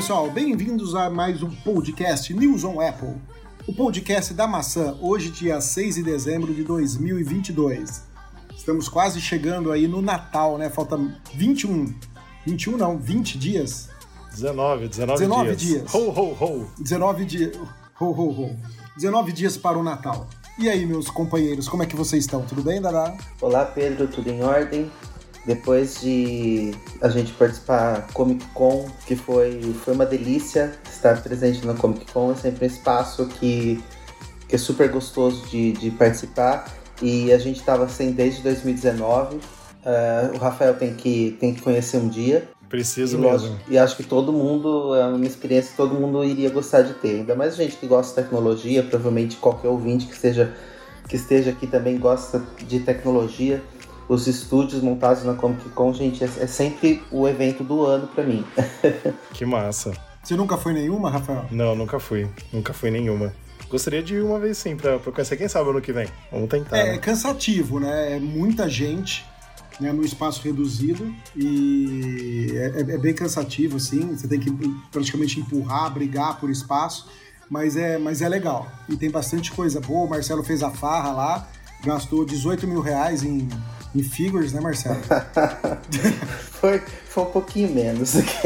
[0.00, 3.16] pessoal, bem-vindos a mais um podcast News on Apple.
[3.66, 8.02] O podcast da maçã, hoje, dia 6 de dezembro de 2022.
[8.56, 10.70] Estamos quase chegando aí no Natal, né?
[10.70, 10.98] Falta
[11.34, 11.94] 21.
[12.46, 13.90] 21 não, 20 dias.
[14.30, 15.60] 19, 19, 19 dias.
[15.60, 15.94] dias.
[15.94, 16.70] Ho, ho, ho.
[16.78, 17.56] 19 dias.
[18.00, 18.56] Ho, ho, ho.
[18.96, 20.26] 19 dias para o Natal.
[20.58, 22.40] E aí, meus companheiros, como é que vocês estão?
[22.40, 23.18] Tudo bem, Dada?
[23.38, 24.90] Olá, Pedro, tudo em ordem?
[25.46, 31.74] Depois de a gente participar Comic Con, que foi, foi uma delícia estar presente na
[31.74, 33.82] Comic Con, é sempre um espaço que,
[34.46, 36.70] que é super gostoso de, de participar.
[37.00, 39.36] E a gente estava sem desde 2019.
[39.36, 39.40] Uh,
[40.34, 42.46] o Rafael tem que, tem que conhecer um dia.
[42.68, 43.58] Preciso e, mesmo.
[43.68, 47.20] E acho que todo mundo, é uma experiência que todo mundo iria gostar de ter.
[47.20, 50.54] Ainda mais gente que gosta de tecnologia, provavelmente qualquer ouvinte que, seja,
[51.08, 53.62] que esteja aqui também gosta de tecnologia.
[54.10, 58.24] Os estúdios montados na Comic Con, gente, é, é sempre o evento do ano para
[58.24, 58.44] mim.
[59.32, 59.92] que massa.
[60.20, 61.44] Você nunca foi nenhuma, Rafael?
[61.48, 62.28] Não, nunca fui.
[62.52, 63.32] Nunca fui nenhuma.
[63.70, 66.08] Gostaria de ir uma vez sim, pra, pra conhecer quem sabe ano que vem.
[66.32, 66.76] Vamos tentar.
[66.76, 66.98] É, né?
[66.98, 68.16] cansativo, né?
[68.16, 69.24] É muita gente
[69.78, 74.16] né, num espaço reduzido e é, é, bem cansativo, assim.
[74.16, 74.50] Você tem que
[74.90, 77.08] praticamente empurrar, brigar por espaço,
[77.48, 78.66] mas é, mas é legal.
[78.88, 80.04] E tem bastante coisa boa.
[80.04, 81.48] O Marcelo fez a farra lá,
[81.84, 83.48] gastou 18 mil reais em
[83.94, 85.00] em figures, né, Marcelo?
[86.52, 88.14] foi, foi um pouquinho menos.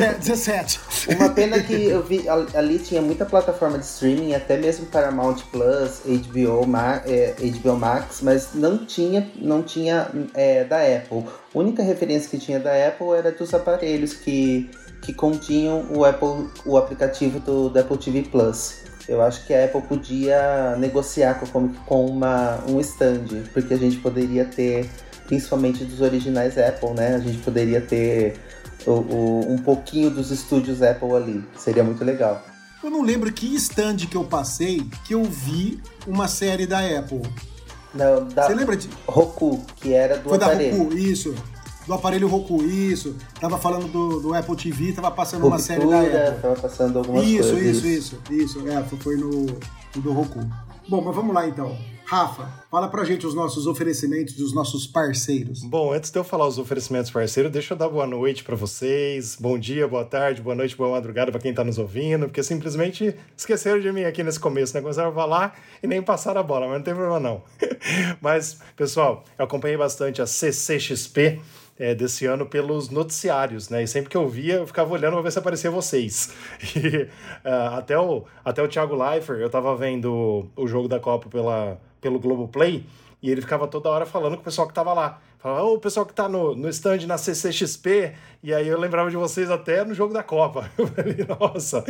[0.00, 0.80] é, 17.
[1.18, 6.00] Uma pena que eu vi ali tinha muita plataforma de streaming, até mesmo Paramount Plus,
[6.04, 11.24] HBO, Ma, é, HBO Max, mas não tinha, não tinha é, da Apple.
[11.54, 14.70] A única referência que tinha da Apple era dos aparelhos que,
[15.02, 18.89] que continham o Apple, o aplicativo do, do Apple TV Plus.
[19.08, 23.96] Eu acho que a Apple podia negociar com, com uma, um stand, porque a gente
[23.98, 24.88] poderia ter,
[25.26, 27.16] principalmente dos originais Apple, né?
[27.16, 28.38] A gente poderia ter
[28.86, 31.44] o, o, um pouquinho dos estúdios Apple ali.
[31.56, 32.42] Seria muito legal.
[32.82, 37.22] Eu não lembro que stand que eu passei que eu vi uma série da Apple.
[37.94, 40.76] Não, da Você lembra de Roku, que era do Foi aparelho.
[40.76, 41.34] da Roku, isso
[41.90, 43.16] do aparelho Roku, isso.
[43.40, 46.40] Tava falando do, do Apple TV, tava passando uma série da Apple.
[46.40, 47.84] Tava passando algumas isso, coisas.
[47.84, 48.68] Isso, isso, isso, isso.
[48.68, 49.46] É, foi no,
[49.96, 50.38] no do Roku.
[50.88, 51.76] Bom, mas vamos lá então.
[52.04, 55.62] Rafa, fala pra gente os nossos oferecimentos dos nossos parceiros.
[55.62, 59.36] Bom, antes de eu falar os oferecimentos parceiros, deixa eu dar boa noite para vocês.
[59.38, 63.16] Bom dia, boa tarde, boa noite, boa madrugada para quem tá nos ouvindo, porque simplesmente
[63.36, 64.80] esqueceram de mim aqui nesse começo, né?
[64.80, 67.42] Começaram a falar e nem passaram a bola, mas não tem problema não.
[68.20, 71.40] mas, pessoal, eu acompanhei bastante a CCXP
[71.80, 73.82] é, desse ano pelos noticiários, né?
[73.82, 76.32] E sempre que eu via, eu ficava olhando para ver se aparecia vocês.
[76.76, 77.04] E
[77.48, 81.80] uh, até, o, até o Thiago Leifert, eu tava vendo o jogo da Copa pela,
[82.00, 82.84] pelo Globoplay,
[83.22, 85.20] e ele ficava toda hora falando com o pessoal que tava lá.
[85.38, 88.12] Falava, ô, o pessoal que tá no, no stand na CCXP,
[88.42, 90.70] e aí eu lembrava de vocês até no jogo da Copa.
[90.76, 91.82] Eu falei, nossa,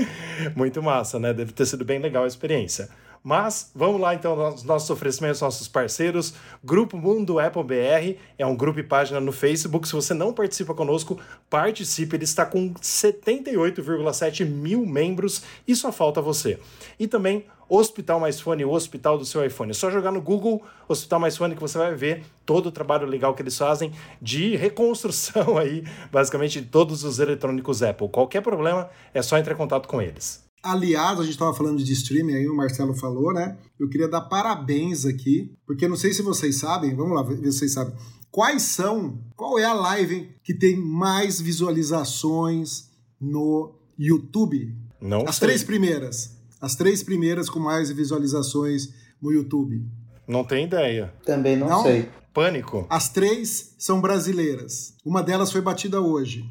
[0.55, 1.33] muito massa, né?
[1.33, 2.89] Deve ter sido bem legal a experiência.
[3.23, 6.35] Mas vamos lá então aos nossos oferecimentos, nossos parceiros.
[6.65, 9.87] Grupo Mundo Apple BR é um grupo e página no Facebook.
[9.87, 11.21] Se você não participa conosco,
[11.51, 12.17] participe.
[12.17, 16.59] Ele está com 78,7 mil membros e só falta você.
[16.99, 19.71] E também Hospital Mais Fone, o hospital do seu iPhone.
[19.71, 23.07] É só jogar no Google Hospital Mais Fone que você vai ver todo o trabalho
[23.07, 28.09] legal que eles fazem de reconstrução aí, basicamente, de todos os eletrônicos Apple.
[28.09, 30.50] Qualquer problema, é só entrar em contato com eles.
[30.63, 33.57] Aliás, a gente estava falando de streaming aí, o Marcelo falou, né?
[33.79, 37.59] Eu queria dar parabéns aqui, porque não sei se vocês sabem, vamos lá ver se
[37.59, 37.95] vocês sabem.
[38.31, 42.91] Quais são, qual é a live que tem mais visualizações
[43.21, 44.75] no YouTube?
[45.01, 45.49] Não As sei.
[45.49, 46.37] três primeiras.
[46.61, 48.91] As três primeiras com mais visualizações
[49.21, 49.83] no YouTube.
[50.29, 51.13] Não tem ideia.
[51.25, 51.83] Também não, Não?
[51.83, 52.09] sei.
[52.33, 52.87] Pânico.
[52.89, 54.95] As três são brasileiras.
[55.05, 56.45] Uma delas foi batida hoje,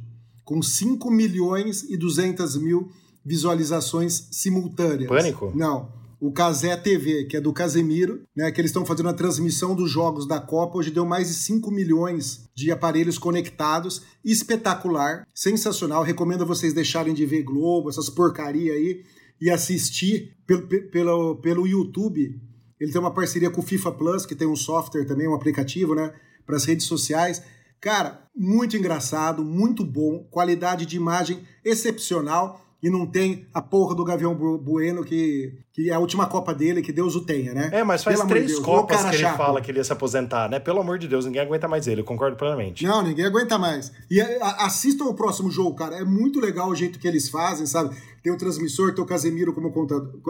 [0.44, 3.09] com 5 milhões e 200 mil visualizações
[4.32, 5.10] simultâneas.
[5.10, 5.52] Pânico?
[5.56, 6.00] Não.
[6.22, 9.90] O Casé TV, que é do Casemiro, né, que eles estão fazendo a transmissão dos
[9.90, 14.02] jogos da Copa, hoje deu mais de 5 milhões de aparelhos conectados.
[14.24, 16.04] Espetacular, sensacional.
[16.04, 19.02] Recomendo vocês deixarem de ver Globo, essas porcaria aí,
[19.40, 22.38] e assistir pelo, pelo, pelo YouTube.
[22.78, 25.96] Ele tem uma parceria com o FIFA Plus, que tem um software também, um aplicativo,
[25.96, 26.14] né,
[26.46, 27.42] para as redes sociais.
[27.80, 34.06] Cara, muito engraçado, muito bom, qualidade de imagem excepcional e não tem a porra do
[34.06, 37.70] Gavião Bueno, que, que é a última Copa dele, que Deus o tenha, né?
[37.74, 39.38] É, mas faz Pelo três Deus, copas que ele chato.
[39.38, 40.60] fala que ele ia se aposentar, né?
[40.60, 42.86] Pelo amor de Deus, ninguém aguenta mais ele, eu concordo plenamente.
[42.86, 43.92] Não, ninguém aguenta mais.
[44.10, 45.98] E assistam o próximo jogo, cara.
[45.98, 47.96] É muito legal o jeito que eles fazem, sabe?
[48.24, 49.74] Tem o transmissor, tem o Casemiro como,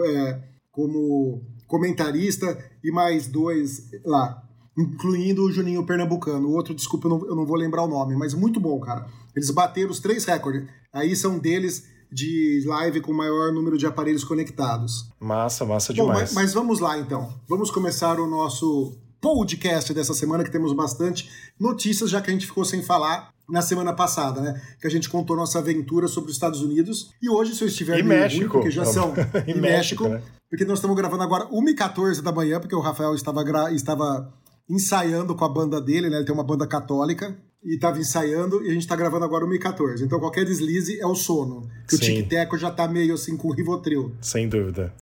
[0.04, 0.40] é,
[0.72, 4.42] como comentarista e mais dois lá.
[4.76, 6.48] incluindo o Juninho Pernambucano.
[6.48, 9.06] O outro, desculpa, eu não, eu não vou lembrar o nome, mas muito bom, cara.
[9.36, 10.64] Eles bateram os três recordes.
[10.92, 15.10] Aí são deles de live com maior número de aparelhos conectados.
[15.20, 16.12] Massa, massa demais.
[16.12, 17.32] Bom, mas, mas vamos lá então.
[17.48, 22.46] Vamos começar o nosso podcast dessa semana, que temos bastante notícias, já que a gente
[22.46, 24.60] ficou sem falar na semana passada, né?
[24.80, 27.10] Que a gente contou nossa aventura sobre os Estados Unidos.
[27.20, 28.40] E hoje, se eu estiver e meio México.
[28.40, 29.12] ruim, porque já são.
[29.46, 30.22] e México, México né?
[30.48, 33.72] porque nós estamos gravando agora 1h14 da manhã, porque o Rafael estava, gra...
[33.72, 34.32] estava
[34.68, 36.16] ensaiando com a banda dele, né?
[36.16, 40.02] Ele tem uma banda católica e estava ensaiando, e a gente está gravando agora 1h14.
[40.02, 41.68] Então qualquer deslize é o sono.
[41.86, 42.02] Que Sim.
[42.02, 44.14] o tic-teco já está meio assim com o Rivotril.
[44.20, 44.94] Sem dúvida.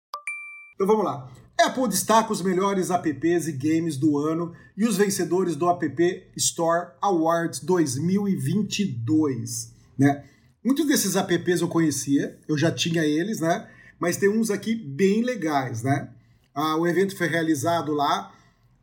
[0.74, 1.30] Então vamos lá.
[1.60, 6.90] Apple destaca os melhores apps e games do ano e os vencedores do App Store
[7.02, 10.24] Awards 2022, né?
[10.64, 13.68] Muitos desses apps eu conhecia, eu já tinha eles, né?
[13.98, 16.10] Mas tem uns aqui bem legais, né?
[16.54, 18.32] Ah, o evento foi realizado lá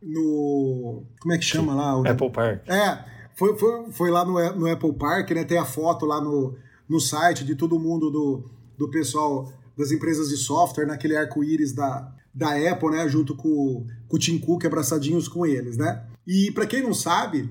[0.02, 1.02] no.
[1.20, 1.98] Como é que chama lá?
[1.98, 2.06] O...
[2.06, 2.68] Apple Park.
[2.68, 3.04] É,
[3.36, 5.44] foi, foi, foi lá no, no Apple Park, né?
[5.44, 6.56] Tem a foto lá no,
[6.88, 8.44] no site de todo mundo do,
[8.76, 14.16] do pessoal das empresas de software, naquele arco-íris da, da Apple, né, junto com, com
[14.16, 16.02] o Tim Cook, abraçadinhos com eles, né?
[16.26, 17.48] E para quem não sabe,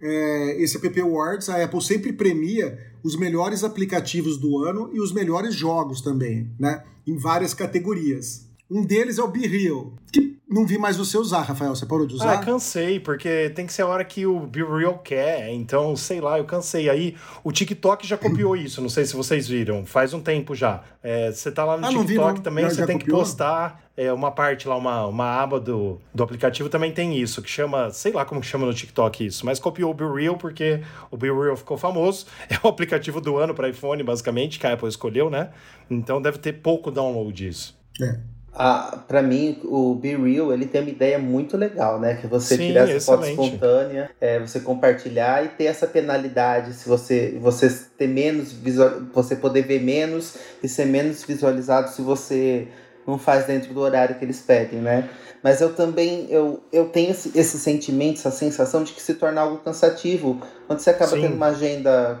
[0.00, 5.12] é, esse App Awards, a Apple sempre premia os melhores aplicativos do ano e os
[5.12, 6.84] melhores jogos também, né?
[7.06, 8.48] Em várias categorias.
[8.70, 11.74] Um deles é o Be Real, que não vi mais você usar, Rafael.
[11.74, 12.34] Você parou de usar?
[12.34, 15.50] Ah, cansei, porque tem que ser a hora que o Be Real quer.
[15.52, 16.88] Então, sei lá, eu cansei.
[16.88, 19.84] Aí o TikTok já copiou isso, não sei se vocês viram.
[19.84, 20.82] Faz um tempo já.
[21.02, 23.18] É, você tá lá no ah, TikTok vi, também, você tem copiou?
[23.18, 27.42] que postar é, uma parte lá, uma, uma aba do, do aplicativo também tem isso,
[27.42, 30.36] que chama, sei lá como que chama no TikTok isso, mas copiou o Be Real
[30.36, 30.80] porque
[31.10, 32.26] o Be Real ficou famoso.
[32.48, 35.50] É o aplicativo do ano para iPhone, basicamente, que a Apple escolheu, né?
[35.90, 37.76] Então deve ter pouco download disso.
[38.00, 42.14] É a, pra mim, o Be Real, ele tem uma ideia muito legal, né?
[42.14, 46.88] Que você Sim, tirar essa foto espontânea, é, você compartilhar e ter essa penalidade, se
[46.88, 47.68] você, você
[47.98, 51.90] ter menos visual, você poder ver menos e ser menos visualizado.
[51.90, 52.68] Se você
[53.06, 55.08] não faz dentro do horário que eles pedem, né?
[55.44, 59.42] Mas eu também eu, eu tenho esse, esse sentimento, essa sensação de que se torna
[59.42, 60.40] algo cansativo.
[60.66, 61.20] Quando você acaba Sim.
[61.20, 62.18] tendo uma agenda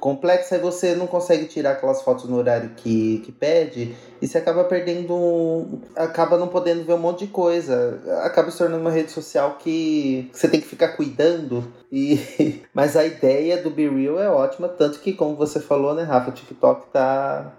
[0.00, 4.38] complexa e você não consegue tirar aquelas fotos no horário que, que pede, e você
[4.38, 5.66] acaba perdendo.
[5.94, 8.00] acaba não podendo ver um monte de coisa.
[8.22, 11.70] Acaba se tornando uma rede social que você tem que ficar cuidando.
[11.92, 16.04] E, mas a ideia do Be Real é ótima, tanto que, como você falou, né,
[16.04, 17.52] Rafa, o TikTok tá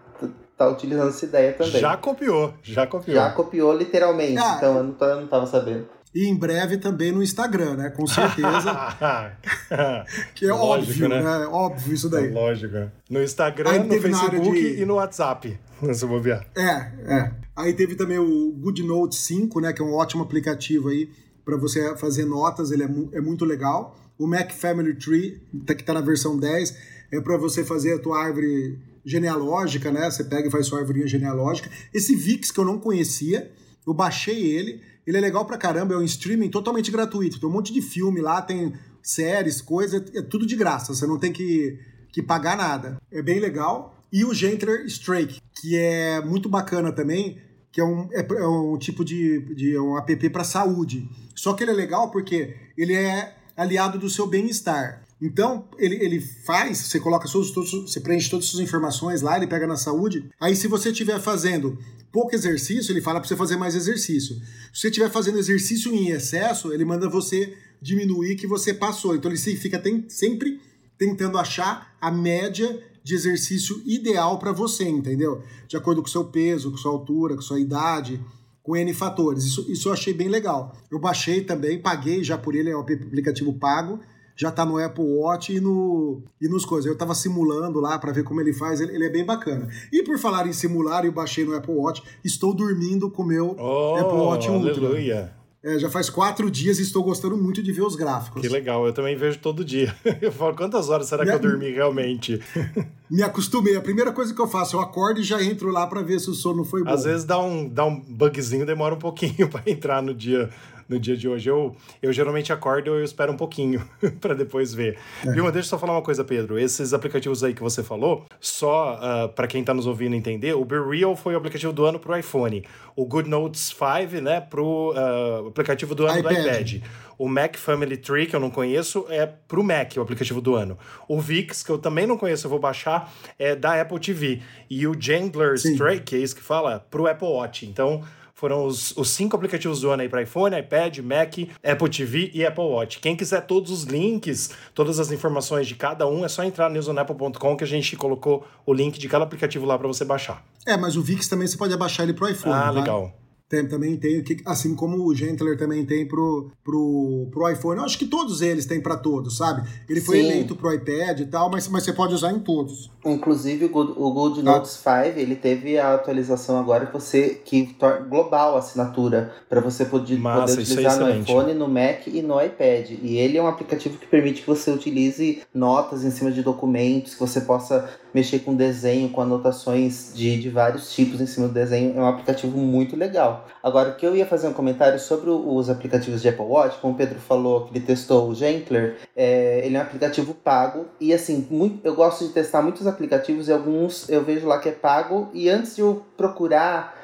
[0.58, 1.80] tá utilizando essa ideia também.
[1.80, 3.16] Já copiou, já copiou.
[3.16, 5.88] Já copiou literalmente, ah, então eu não, eu não tava sabendo.
[6.16, 7.90] E em breve também no Instagram, né?
[7.92, 8.96] Com certeza.
[10.34, 11.22] que é lógico, óbvio, né?
[11.22, 11.46] né?
[11.46, 12.30] Óbvio isso daí.
[12.30, 12.92] É lógico.
[13.10, 14.82] No Instagram, no Facebook de...
[14.82, 15.60] e no WhatsApp,
[15.94, 16.44] se bobear.
[16.56, 17.32] É, é.
[17.56, 19.74] Aí teve também o GoodNote 5, né?
[19.74, 21.10] Que é um ótimo aplicativo aí
[21.46, 23.98] para você fazer notas, ele é, mu é muito legal.
[24.18, 26.76] O Mac Family Tree, tá, que está na versão 10,
[27.12, 30.12] é para você fazer a tua árvore genealógica, né?
[30.12, 31.72] Você pega e faz sua árvore genealógica.
[31.94, 33.50] Esse VIX que eu não conhecia,
[33.86, 34.82] eu baixei ele.
[35.06, 37.40] Ele é legal pra caramba, é um streaming totalmente gratuito.
[37.40, 40.94] Tem um monte de filme lá, tem séries, coisas, é tudo de graça.
[40.94, 41.80] Você não tem que,
[42.12, 42.98] que pagar nada.
[43.10, 43.98] É bem legal.
[44.12, 47.40] E o Gentler Strike, que é muito bacana também,
[47.72, 51.10] que é um, é, é um tipo de, de um app para saúde.
[51.34, 55.07] Só que ele é legal porque ele é aliado do seu bem-estar.
[55.22, 59.36] Então, ele, ele faz, você coloca todos, todos, você preenche todas as suas informações lá,
[59.36, 60.30] ele pega na saúde.
[60.40, 61.78] Aí, se você estiver fazendo
[62.12, 64.36] pouco exercício, ele fala para você fazer mais exercício.
[64.72, 69.16] Se você estiver fazendo exercício em excesso, ele manda você diminuir que você passou.
[69.16, 70.62] Então, ele fica tem, sempre
[71.00, 75.42] tentando achar a média de exercício ideal para você, entendeu?
[75.68, 78.22] De acordo com seu peso, com sua altura, com sua idade,
[78.62, 79.46] com N fatores.
[79.46, 80.76] Isso, isso eu achei bem legal.
[80.92, 84.00] Eu baixei também, paguei já por ele, é um aplicativo pago
[84.38, 86.90] já tá no Apple Watch e, no, e nos coisas.
[86.90, 89.68] Eu tava simulando lá para ver como ele faz, ele, ele, é bem bacana.
[89.92, 93.56] E por falar em simular, eu baixei no Apple Watch, estou dormindo com o meu
[93.58, 94.72] oh, Apple Watch Ultra.
[94.72, 95.38] Aleluia.
[95.64, 98.42] É, já faz quatro dias e estou gostando muito de ver os gráficos.
[98.42, 99.94] Que legal, eu também vejo todo dia.
[100.22, 101.30] Eu falo, quantas horas será Me...
[101.30, 102.40] que eu dormi realmente?
[103.10, 103.76] Me acostumei.
[103.76, 106.30] A primeira coisa que eu faço, eu acordo e já entro lá para ver se
[106.30, 106.90] o sono foi bom.
[106.90, 110.50] Às vezes dá um, dá um bugzinho, demora um pouquinho para entrar no dia
[110.88, 111.50] no dia de hoje.
[111.50, 113.88] Eu, eu geralmente acordo e eu espero um pouquinho
[114.22, 114.98] para depois ver.
[115.26, 115.32] É.
[115.32, 115.44] Viu?
[115.52, 116.58] Deixa eu só falar uma coisa, Pedro.
[116.58, 120.54] Esses aplicativos aí que você falou, só uh, ah, para quem está nos ouvindo entender,
[120.54, 122.64] o Be Real foi o aplicativo do ano para o iPhone.
[122.96, 126.36] O Good Notes 5, né, para o uh, aplicativo do ano iPad.
[126.36, 126.84] do iPad.
[127.18, 130.56] O Mac Family Tree, que eu não conheço, é para o Mac, o aplicativo do
[130.56, 130.78] ano.
[131.08, 134.42] O VIX, que eu também não conheço, eu vou baixar, é da Apple TV.
[134.70, 137.66] E o Jandler Stray, que é isso que fala, para o Apple Watch.
[137.66, 138.04] Então,
[138.38, 142.46] foram os, os cinco aplicativos do ano aí para iPhone, iPad, Mac, Apple TV e
[142.46, 143.00] Apple Watch.
[143.00, 146.74] Quem quiser todos os links, todas as informações de cada um, é só entrar no
[146.74, 150.46] newsonapple.com que a gente colocou o link de cada aplicativo lá para você baixar.
[150.68, 152.54] É, mas o VIX também você pode baixar ele pro iPhone.
[152.54, 152.70] Ah, tá?
[152.70, 153.12] legal.
[153.50, 157.80] Tem, também tem, assim como o Gentler também tem pro, pro, pro iPhone.
[157.80, 159.68] Eu acho que todos eles têm para todos, sabe?
[159.90, 160.26] Ele foi Sim.
[160.26, 162.92] eleito pro iPad e tal, mas, mas você pode usar em todos.
[163.06, 164.52] Inclusive o Good, o Good tá.
[164.52, 167.76] Notes 5, ele teve a atualização agora que você que
[168.10, 172.08] global a assinatura para você poder, Massa, poder é utilizar é no iPhone, no Mac
[172.08, 172.90] e no iPad.
[173.02, 177.14] E ele é um aplicativo que permite que você utilize notas em cima de documentos,
[177.14, 181.54] que você possa mexer com desenho, com anotações de, de vários tipos em cima do
[181.54, 181.98] desenho.
[181.98, 183.48] É um aplicativo muito legal.
[183.62, 186.98] Agora, que eu ia fazer um comentário sobre os aplicativos de Apple Watch, como o
[186.98, 191.48] Pedro falou que ele testou o Gentler, é, ele é um aplicativo pago e assim,
[191.50, 195.30] muito, eu gosto de testar muitos aplicativos e alguns eu vejo lá que é pago
[195.34, 196.97] e antes de eu procurar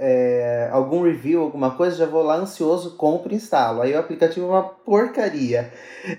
[0.00, 3.82] é, algum review, alguma coisa, já vou lá ansioso, compro e instalo.
[3.82, 5.72] Aí o aplicativo é uma porcaria.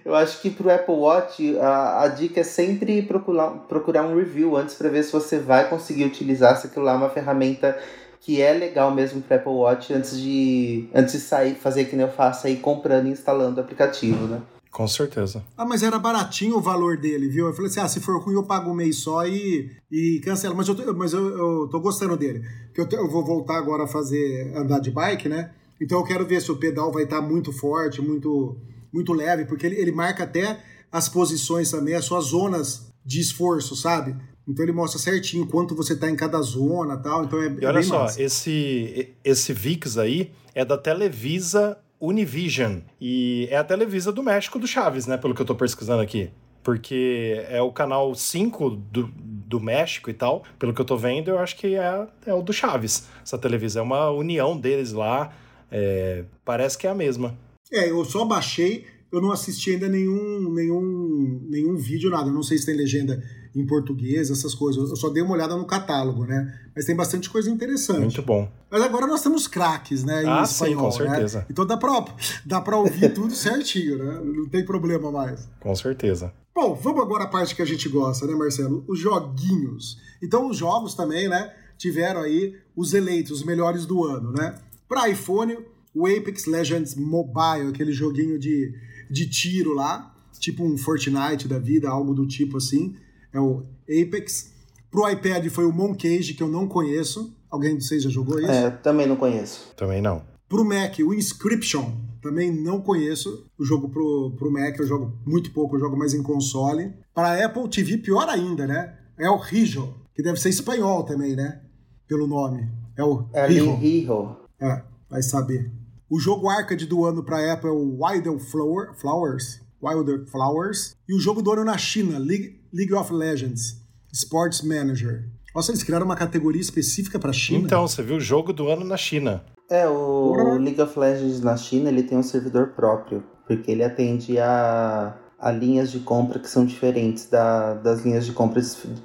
[0.03, 4.55] Eu acho que pro Apple Watch a, a dica é sempre procurar, procurar um review
[4.55, 7.77] antes para ver se você vai conseguir utilizar se aquilo lá é uma ferramenta
[8.21, 12.05] que é legal mesmo para Apple Watch antes de antes de sair fazer que nem
[12.05, 14.41] eu faço aí comprando e instalando o aplicativo, né?
[14.71, 15.43] Com certeza.
[15.57, 17.47] Ah, mas era baratinho o valor dele, viu?
[17.47, 20.55] Eu falei assim: ah, se for ruim, eu pago um mês só e, e cancelo.
[20.55, 22.43] Mas, eu tô, mas eu, eu tô gostando dele.
[22.73, 25.51] Porque eu, eu vou voltar agora a fazer andar de bike, né?
[25.81, 28.57] Então eu quero ver se o pedal vai estar tá muito forte, muito,
[28.93, 30.59] muito leve, porque ele, ele marca até
[30.91, 34.15] as posições também, as suas zonas de esforço, sabe?
[34.47, 37.25] Então ele mostra certinho quanto você está em cada zona tal.
[37.25, 42.79] Então é, e olha só, esse, esse VIX aí é da Televisa Univision.
[42.99, 45.17] E é a Televisa do México do Chaves, né?
[45.17, 46.29] Pelo que eu tô pesquisando aqui.
[46.63, 50.43] Porque é o canal 5 do, do México e tal.
[50.57, 53.07] Pelo que eu tô vendo, eu acho que é, é o do Chaves.
[53.23, 55.33] Essa Televisa é uma união deles lá.
[55.71, 57.37] É, parece que é a mesma.
[57.71, 62.29] É, eu só baixei, eu não assisti ainda nenhum, nenhum, nenhum vídeo, nada.
[62.29, 63.23] Eu não sei se tem legenda
[63.55, 64.89] em português, essas coisas.
[64.89, 66.59] Eu só dei uma olhada no catálogo, né?
[66.75, 67.99] Mas tem bastante coisa interessante.
[67.99, 68.49] Muito bom.
[68.69, 70.23] Mas agora nós temos craques, né?
[70.23, 71.09] Em ah, espanhol, sim, com né?
[71.11, 71.45] certeza.
[71.49, 72.05] Então dá pra,
[72.45, 74.21] dá pra ouvir tudo certinho, né?
[74.23, 75.47] Não tem problema mais.
[75.59, 76.33] Com certeza.
[76.53, 78.83] Bom, vamos agora à parte que a gente gosta, né, Marcelo?
[78.87, 79.97] Os joguinhos.
[80.21, 81.53] Então, os jogos também, né?
[81.77, 84.55] Tiveram aí os eleitos, os melhores do ano, né?
[84.87, 85.57] Para iPhone,
[85.93, 88.73] o Apex Legends Mobile, aquele joguinho de,
[89.09, 92.95] de tiro lá, tipo um Fortnite da vida, algo do tipo assim
[93.33, 94.53] é o Apex.
[94.89, 97.35] Pro iPad foi o Moncage, que eu não conheço.
[97.49, 98.51] Alguém de vocês já jogou isso?
[98.51, 99.73] É, também não conheço.
[99.75, 100.23] Também não.
[100.47, 103.45] Pro Mac, o Inscription, também não conheço.
[103.57, 106.93] O jogo pro, pro Mac eu jogo muito pouco, eu jogo mais em console.
[107.13, 108.97] Para Apple TV, pior ainda, né?
[109.17, 111.61] É o Rijo, que deve ser espanhol também, né?
[112.07, 112.67] Pelo nome.
[112.97, 113.75] É o é Rijo.
[113.75, 114.37] Rijo.
[114.59, 115.71] É, vai saber.
[116.09, 119.61] O jogo arcade do ano para Apple é o Wild Flower, Flowers.
[119.81, 120.95] Wilder Flowers.
[121.07, 123.81] E o jogo do ano na China, League, League of Legends,
[124.11, 125.29] Sports Manager.
[125.55, 127.65] Nossa, eles criaram uma categoria específica para China?
[127.65, 129.43] Então, você viu o jogo do ano na China.
[129.69, 130.57] É, o.
[130.57, 135.51] League of Legends na China, ele tem um servidor próprio, porque ele atende a, a
[135.51, 138.61] linhas de compra que são diferentes da, das linhas de compra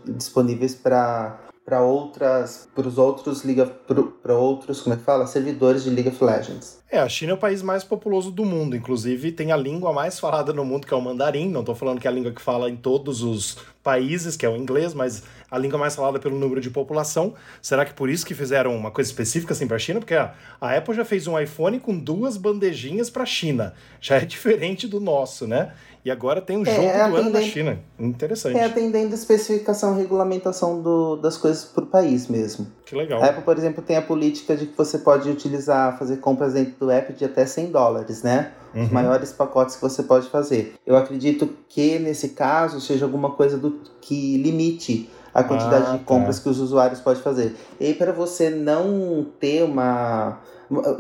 [0.07, 5.27] disponíveis para para outras para os outros liga para outros como é que fala?
[5.27, 6.83] Servidores de League of Legends.
[6.91, 8.77] É a China é o país mais populoso do mundo.
[8.77, 11.49] Inclusive tem a língua mais falada no mundo que é o mandarim.
[11.49, 14.49] Não estou falando que é a língua que fala em todos os países que é
[14.49, 17.35] o inglês mas a língua mais falada pelo número de população.
[17.63, 20.01] Será que por isso que fizeram uma coisa específica assim para a China?
[20.01, 23.73] Porque a, a Apple já fez um iPhone com duas bandejinhas para a China.
[24.01, 25.73] Já é diferente do nosso né
[26.05, 27.81] e agora tem um é, jogo é do ano da China.
[27.99, 28.59] Interessante.
[28.59, 32.67] É atendendo a especificação e regulamentação do, das coisas para o país mesmo.
[32.85, 33.23] Que legal.
[33.23, 36.75] A Apple, por exemplo, tem a política de que você pode utilizar, fazer compras dentro
[36.79, 38.53] do app de até 100 dólares, né?
[38.75, 38.85] Uhum.
[38.85, 40.75] Os maiores pacotes que você pode fazer.
[40.87, 46.05] Eu acredito que nesse caso seja alguma coisa do que limite a quantidade ah, de
[46.05, 46.43] compras tá.
[46.43, 47.57] que os usuários podem fazer.
[47.81, 50.39] E aí, para você não ter uma.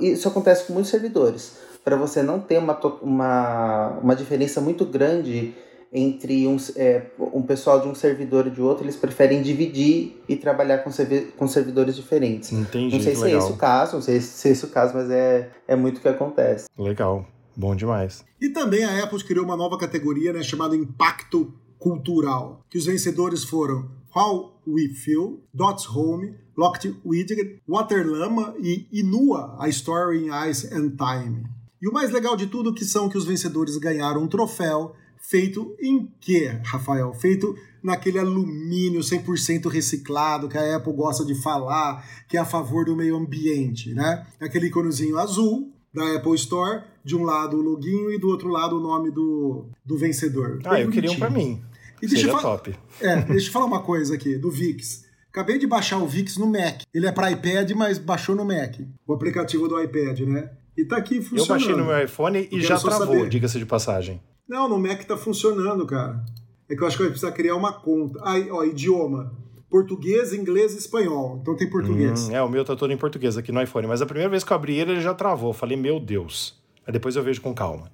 [0.00, 5.55] Isso acontece com muitos servidores para você não ter uma, uma, uma diferença muito grande
[5.93, 10.35] entre um, é, um pessoal de um servidor e de outro, eles preferem dividir e
[10.35, 12.53] trabalhar com, servi com servidores diferentes.
[12.53, 13.41] Entendi, não sei se legal.
[13.41, 15.99] é esse o caso, não sei se é esse o caso, mas é, é muito
[15.99, 16.67] o que acontece.
[16.76, 17.25] Legal,
[17.57, 18.25] bom demais.
[18.41, 23.45] E também a Apple criou uma nova categoria né, chamada Impacto Cultural, que os vencedores
[23.45, 30.67] foram How We Feel, Dots Home, Locked Widget, Waterlama e Inua, A Story in Ice
[30.75, 31.45] and Time.
[31.81, 35.75] E o mais legal de tudo que são que os vencedores ganharam um troféu feito
[35.81, 37.12] em que, Rafael?
[37.14, 42.85] Feito naquele alumínio 100% reciclado que a Apple gosta de falar, que é a favor
[42.85, 44.26] do meio ambiente, né?
[44.40, 48.78] Aquele iconezinho azul da Apple Store, de um lado o loginho e do outro lado
[48.78, 50.61] o nome do, do vencedor.
[50.64, 51.62] Ah, eu queria um para mim.
[52.02, 52.75] E deixa top.
[53.00, 55.04] É, deixa eu falar uma coisa aqui, do VIX.
[55.31, 56.83] Acabei de baixar o VIX no Mac.
[56.93, 58.81] Ele é para iPad, mas baixou no Mac.
[59.07, 60.50] O aplicativo do iPad, né?
[60.76, 61.40] E tá aqui funcionando.
[61.40, 64.21] Eu baixei no meu iPhone e já travou, diga-se de passagem.
[64.49, 66.25] Não, no Mac tá funcionando, cara.
[66.69, 68.21] É que eu acho que vai precisar criar uma conta.
[68.25, 69.33] Aí, ó, idioma.
[69.71, 71.38] Português, inglês e espanhol.
[71.40, 72.28] Então tem português.
[72.28, 73.87] Hum, é, o meu tá todo em português aqui no iPhone.
[73.87, 75.50] Mas a primeira vez que eu abri ele, ele já travou.
[75.50, 76.61] Eu falei, meu Deus.
[76.87, 77.90] Aí depois eu vejo com calma.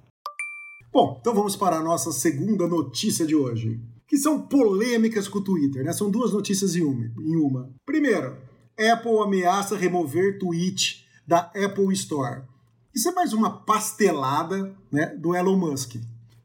[0.93, 3.79] Bom, então vamos para a nossa segunda notícia de hoje.
[4.07, 5.93] Que são polêmicas com o Twitter, né?
[5.93, 7.05] São duas notícias em uma.
[7.17, 7.69] Em uma.
[7.85, 8.37] Primeiro,
[8.77, 12.43] Apple ameaça remover tweet da Apple Store.
[12.93, 15.95] Isso é mais uma pastelada né, do Elon Musk.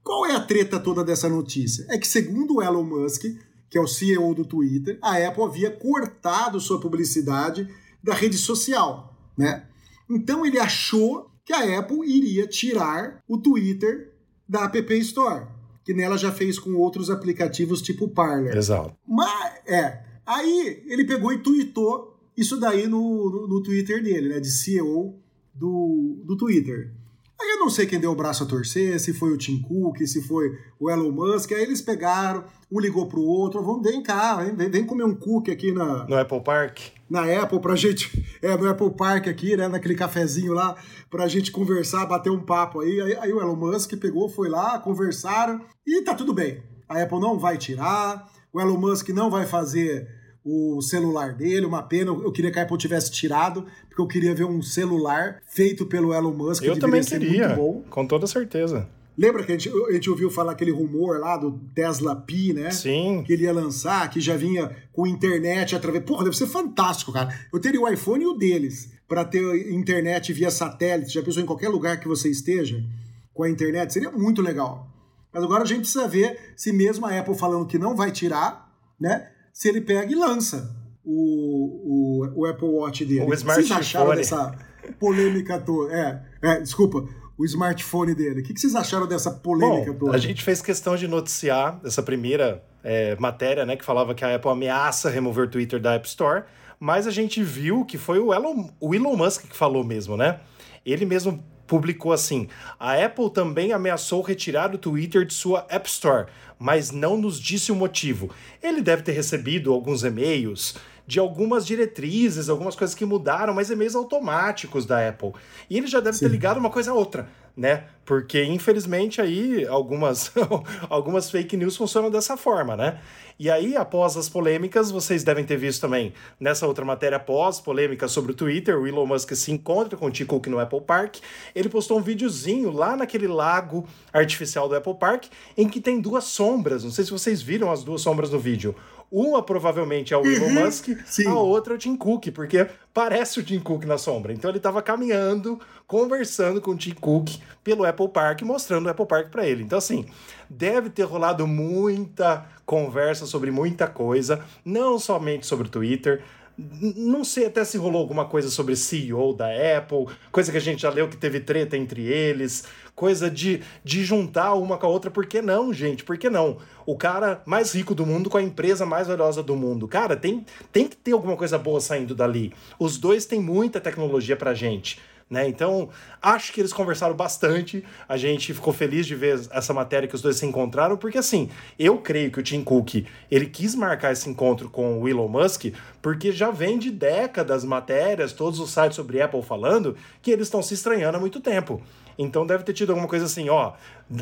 [0.02, 1.84] Qual é a treta toda dessa notícia?
[1.88, 3.24] É que, segundo o Elon Musk,
[3.68, 7.68] que é o CEO do Twitter, a Apple havia cortado sua publicidade
[8.02, 9.66] da rede social, né?
[10.08, 14.12] Então ele achou que a Apple iria tirar o Twitter
[14.48, 15.48] da App Store,
[15.84, 18.56] que nela já fez com outros aplicativos tipo Parler.
[18.56, 18.94] Exato.
[19.04, 24.38] Mas, é, aí ele pegou e tweetou isso daí no, no, no Twitter dele, né,
[24.38, 25.25] de CEO
[25.58, 26.92] do, do Twitter.
[27.38, 29.98] Aí eu não sei quem deu o braço a torcer, se foi o Tim Cook,
[30.06, 31.52] se foi o Elon Musk.
[31.52, 35.50] Aí eles pegaram, um ligou pro outro, vamos, vem cá, vem, vem comer um cookie
[35.50, 36.06] aqui na...
[36.06, 36.78] No Apple Park?
[37.10, 38.24] Na Apple, pra gente...
[38.42, 40.76] É, no Apple Park aqui, né, naquele cafezinho lá,
[41.10, 43.00] pra gente conversar, bater um papo aí.
[43.00, 46.62] Aí, aí o Elon Musk pegou, foi lá, conversaram e tá tudo bem.
[46.88, 50.06] A Apple não vai tirar, o Elon Musk não vai fazer
[50.48, 54.32] o celular dele, uma pena, eu queria que a Apple tivesse tirado, porque eu queria
[54.32, 57.58] ver um celular feito pelo Elon Musk, eu também queria,
[57.90, 58.88] com toda certeza.
[59.18, 62.70] Lembra que a gente, a gente ouviu falar aquele rumor lá do Tesla Pi, né?
[62.70, 63.24] Sim.
[63.26, 66.04] Que ele ia lançar, que já vinha com internet através.
[66.04, 67.34] Porra, deve ser fantástico, cara.
[67.50, 71.14] Eu teria o iPhone e o deles para ter internet via satélite.
[71.14, 72.84] Já pensou em qualquer lugar que você esteja
[73.32, 73.90] com a internet?
[73.90, 74.86] Seria muito legal.
[75.32, 78.70] Mas agora a gente precisa ver se mesmo a Apple falando que não vai tirar,
[79.00, 79.30] né?
[79.56, 80.70] Se ele pega e lança
[81.02, 83.22] o, o, o Apple Watch dele.
[83.22, 83.66] O smartphone.
[83.66, 84.54] Vocês acharam dessa
[85.00, 85.94] polêmica toda?
[85.94, 88.42] É, é, desculpa, o smartphone dele.
[88.42, 90.14] O que vocês acharam dessa polêmica Bom, toda?
[90.14, 94.34] A gente fez questão de noticiar essa primeira é, matéria, né, que falava que a
[94.34, 96.44] Apple ameaça remover o Twitter da App Store,
[96.78, 100.38] mas a gente viu que foi o Elon, o Elon Musk que falou mesmo, né?
[100.84, 102.48] Ele mesmo publicou assim:
[102.78, 106.26] a Apple também ameaçou retirar o Twitter de sua App Store,
[106.58, 108.30] mas não nos disse o motivo.
[108.62, 110.76] Ele deve ter recebido alguns e-mails
[111.06, 115.32] de algumas diretrizes, algumas coisas que mudaram, mas e-mails automáticos da Apple.
[115.70, 116.26] E ele já deve Sim.
[116.26, 117.84] ter ligado uma coisa a outra, né?
[118.04, 120.30] Porque infelizmente aí algumas
[120.90, 123.00] algumas fake news funcionam dessa forma, né?
[123.38, 128.08] E aí, após as polêmicas, vocês devem ter visto também nessa outra matéria pós polêmica
[128.08, 131.16] sobre o Twitter, o Elon Musk se encontra com o Tim Cook no Apple Park.
[131.54, 136.24] Ele postou um videozinho lá naquele lago artificial do Apple Park em que tem duas
[136.24, 136.82] sombras.
[136.82, 138.74] Não sei se vocês viram as duas sombras no vídeo.
[139.10, 141.28] Uma provavelmente é o Elon uhum, Musk, sim.
[141.28, 142.66] a outra é o Tim Cook, porque
[142.96, 144.32] parece o Tim Cook na sombra.
[144.32, 147.28] Então ele estava caminhando, conversando com o Tim Cook
[147.62, 149.62] pelo Apple Park, mostrando o Apple Park para ele.
[149.62, 150.06] Então, assim,
[150.48, 156.24] deve ter rolado muita conversa sobre muita coisa, não somente sobre o Twitter.
[156.58, 160.82] Não sei até se rolou alguma coisa sobre CEO da Apple, coisa que a gente
[160.82, 162.64] já leu que teve treta entre eles,
[162.94, 165.10] coisa de, de juntar uma com a outra.
[165.10, 166.02] Por que não, gente?
[166.02, 166.56] Por que não?
[166.86, 169.86] O cara mais rico do mundo com a empresa mais valiosa do mundo.
[169.86, 172.52] Cara, tem, tem que ter alguma coisa boa saindo dali.
[172.78, 174.98] Os dois têm muita tecnologia pra gente.
[175.28, 175.48] Né?
[175.48, 175.88] Então,
[176.22, 177.84] acho que eles conversaram bastante.
[178.08, 181.50] A gente ficou feliz de ver essa matéria que os dois se encontraram, porque assim,
[181.76, 185.66] eu creio que o Tim Cook ele quis marcar esse encontro com o Elon Musk,
[186.00, 190.62] porque já vem de décadas matérias, todos os sites sobre Apple falando que eles estão
[190.62, 191.82] se estranhando há muito tempo.
[192.16, 193.72] Então deve ter tido alguma coisa assim, ó.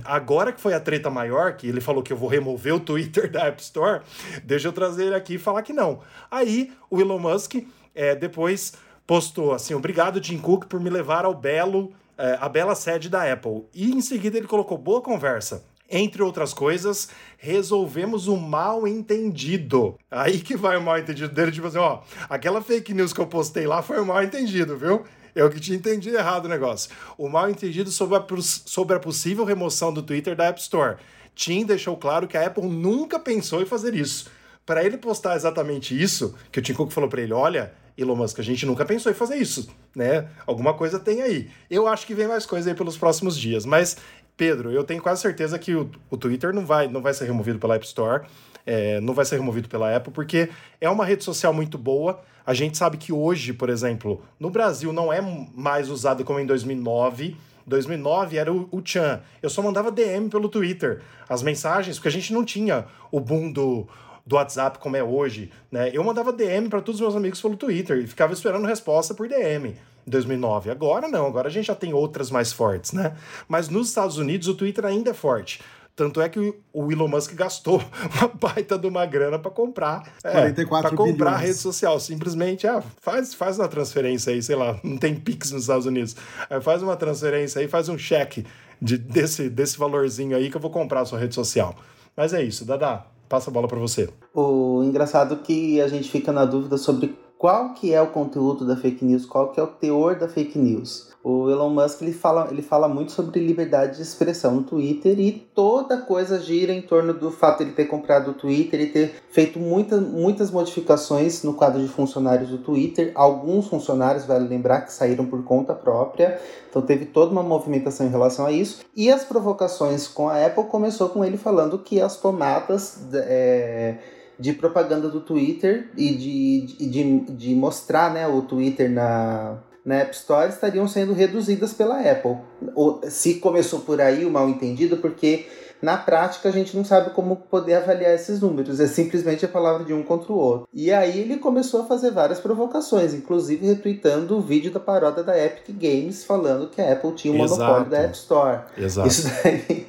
[0.07, 3.29] Agora que foi a treta maior, que ele falou que eu vou remover o Twitter
[3.31, 4.01] da App Store,
[4.43, 6.01] deixa eu trazer ele aqui e falar que não.
[6.31, 7.57] Aí o Elon Musk
[7.95, 8.73] é, depois
[9.07, 13.31] postou assim: obrigado, Tim Cook, por me levar ao belo, é, a bela sede da
[13.31, 13.65] Apple.
[13.75, 15.65] E em seguida ele colocou boa conversa.
[15.91, 19.97] Entre outras coisas, resolvemos o mal entendido.
[20.11, 23.27] Aí que vai o mal entendido dele, tipo assim, ó, aquela fake news que eu
[23.27, 25.05] postei lá foi o mal entendido, viu?
[25.35, 26.91] Eu que tinha entendido errado o negócio.
[27.19, 30.97] O mal entendido sobre a, sobre a possível remoção do Twitter da App Store.
[31.35, 34.31] Tim deixou claro que a Apple nunca pensou em fazer isso.
[34.65, 38.41] Para ele postar exatamente isso, que o Tim Cook falou para ele, olha, Elon Musk,
[38.41, 40.29] a gente nunca pensou em fazer isso, né?
[40.47, 41.49] Alguma coisa tem aí.
[41.71, 43.97] Eu acho que vem mais coisa aí pelos próximos dias, mas
[44.37, 47.59] Pedro, eu tenho quase certeza que o, o Twitter não vai, não vai ser removido
[47.59, 48.27] pela App Store,
[48.67, 50.49] é, não vai ser removido pela Apple, porque
[50.81, 52.21] é uma rede social muito boa.
[52.45, 55.21] A gente sabe que hoje, por exemplo, no Brasil não é
[55.55, 57.37] mais usado como em 2009.
[57.67, 59.23] 2009 era o, o Chan.
[59.41, 61.01] Eu só mandava DM pelo Twitter.
[61.29, 63.89] As mensagens, porque a gente não tinha o boom do,
[64.27, 65.91] do WhatsApp como é hoje, né?
[65.93, 69.29] Eu mandava DM para todos os meus amigos pelo Twitter e ficava esperando resposta por
[69.29, 69.77] DM.
[70.07, 70.71] 2009.
[70.71, 73.17] Agora não, agora a gente já tem outras mais fortes, né?
[73.49, 75.61] Mas nos Estados Unidos o Twitter ainda é forte.
[75.97, 77.81] Tanto é que o Elon Musk gastou
[78.19, 82.01] uma baita de uma grana para comprar, é, para comprar a rede social.
[82.01, 86.17] Simplesmente, ah, faz, faz uma transferência aí, sei lá, não tem Pix nos Estados Unidos.
[86.63, 88.45] faz uma transferência aí, faz um cheque
[88.83, 91.77] de, desse, desse valorzinho aí que eu vou comprar a sua rede social.
[92.17, 94.09] Mas é isso, Dada, passa a bola para você.
[94.33, 98.77] O engraçado que a gente fica na dúvida sobre qual que é o conteúdo da
[98.77, 101.11] fake news, qual que é o teor da fake news.
[101.25, 105.33] O Elon Musk ele fala, ele fala muito sobre liberdade de expressão no Twitter e
[105.33, 109.15] toda coisa gira em torno do fato de ele ter comprado o Twitter e ter
[109.31, 113.11] feito muita, muitas modificações no quadro de funcionários do Twitter.
[113.15, 118.11] Alguns funcionários, vale lembrar, que saíram por conta própria, então teve toda uma movimentação em
[118.11, 118.85] relação a isso.
[118.95, 123.03] E as provocações com a Apple começou com ele falando que as tomadas.
[123.15, 123.97] É,
[124.37, 130.15] de propaganda do Twitter e de, de, de mostrar né, o Twitter na, na App
[130.15, 132.39] Store estariam sendo reduzidas pela Apple.
[132.75, 135.47] Ou, se começou por aí o mal entendido, porque
[135.83, 139.85] na prática a gente não sabe como poder avaliar esses números, é simplesmente a palavra
[139.85, 140.69] de um contra o outro.
[140.73, 145.39] E aí ele começou a fazer várias provocações, inclusive retweetando o vídeo da paródia da
[145.39, 148.61] Epic Games falando que a Apple tinha o monopólio da App Store.
[148.79, 149.09] Exato.
[149.09, 149.87] Isso daí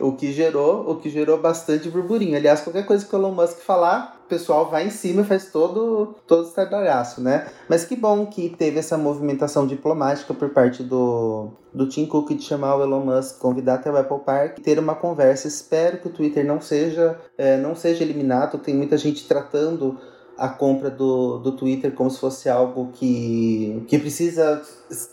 [0.00, 2.36] o que gerou, o que gerou bastante burburinho.
[2.36, 6.14] Aliás, qualquer coisa que o Elon Musk falar, pessoal vai em cima e faz todo
[6.26, 7.48] todo estardalhaço, né?
[7.68, 12.42] Mas que bom que teve essa movimentação diplomática por parte do, do Tim Cook de
[12.42, 15.48] chamar o Elon Musk, convidar até o Apple Park, ter uma conversa.
[15.48, 18.58] Espero que o Twitter não seja é, não seja eliminado.
[18.58, 19.98] Tem muita gente tratando
[20.36, 24.62] a compra do, do Twitter como se fosse algo que, que precisa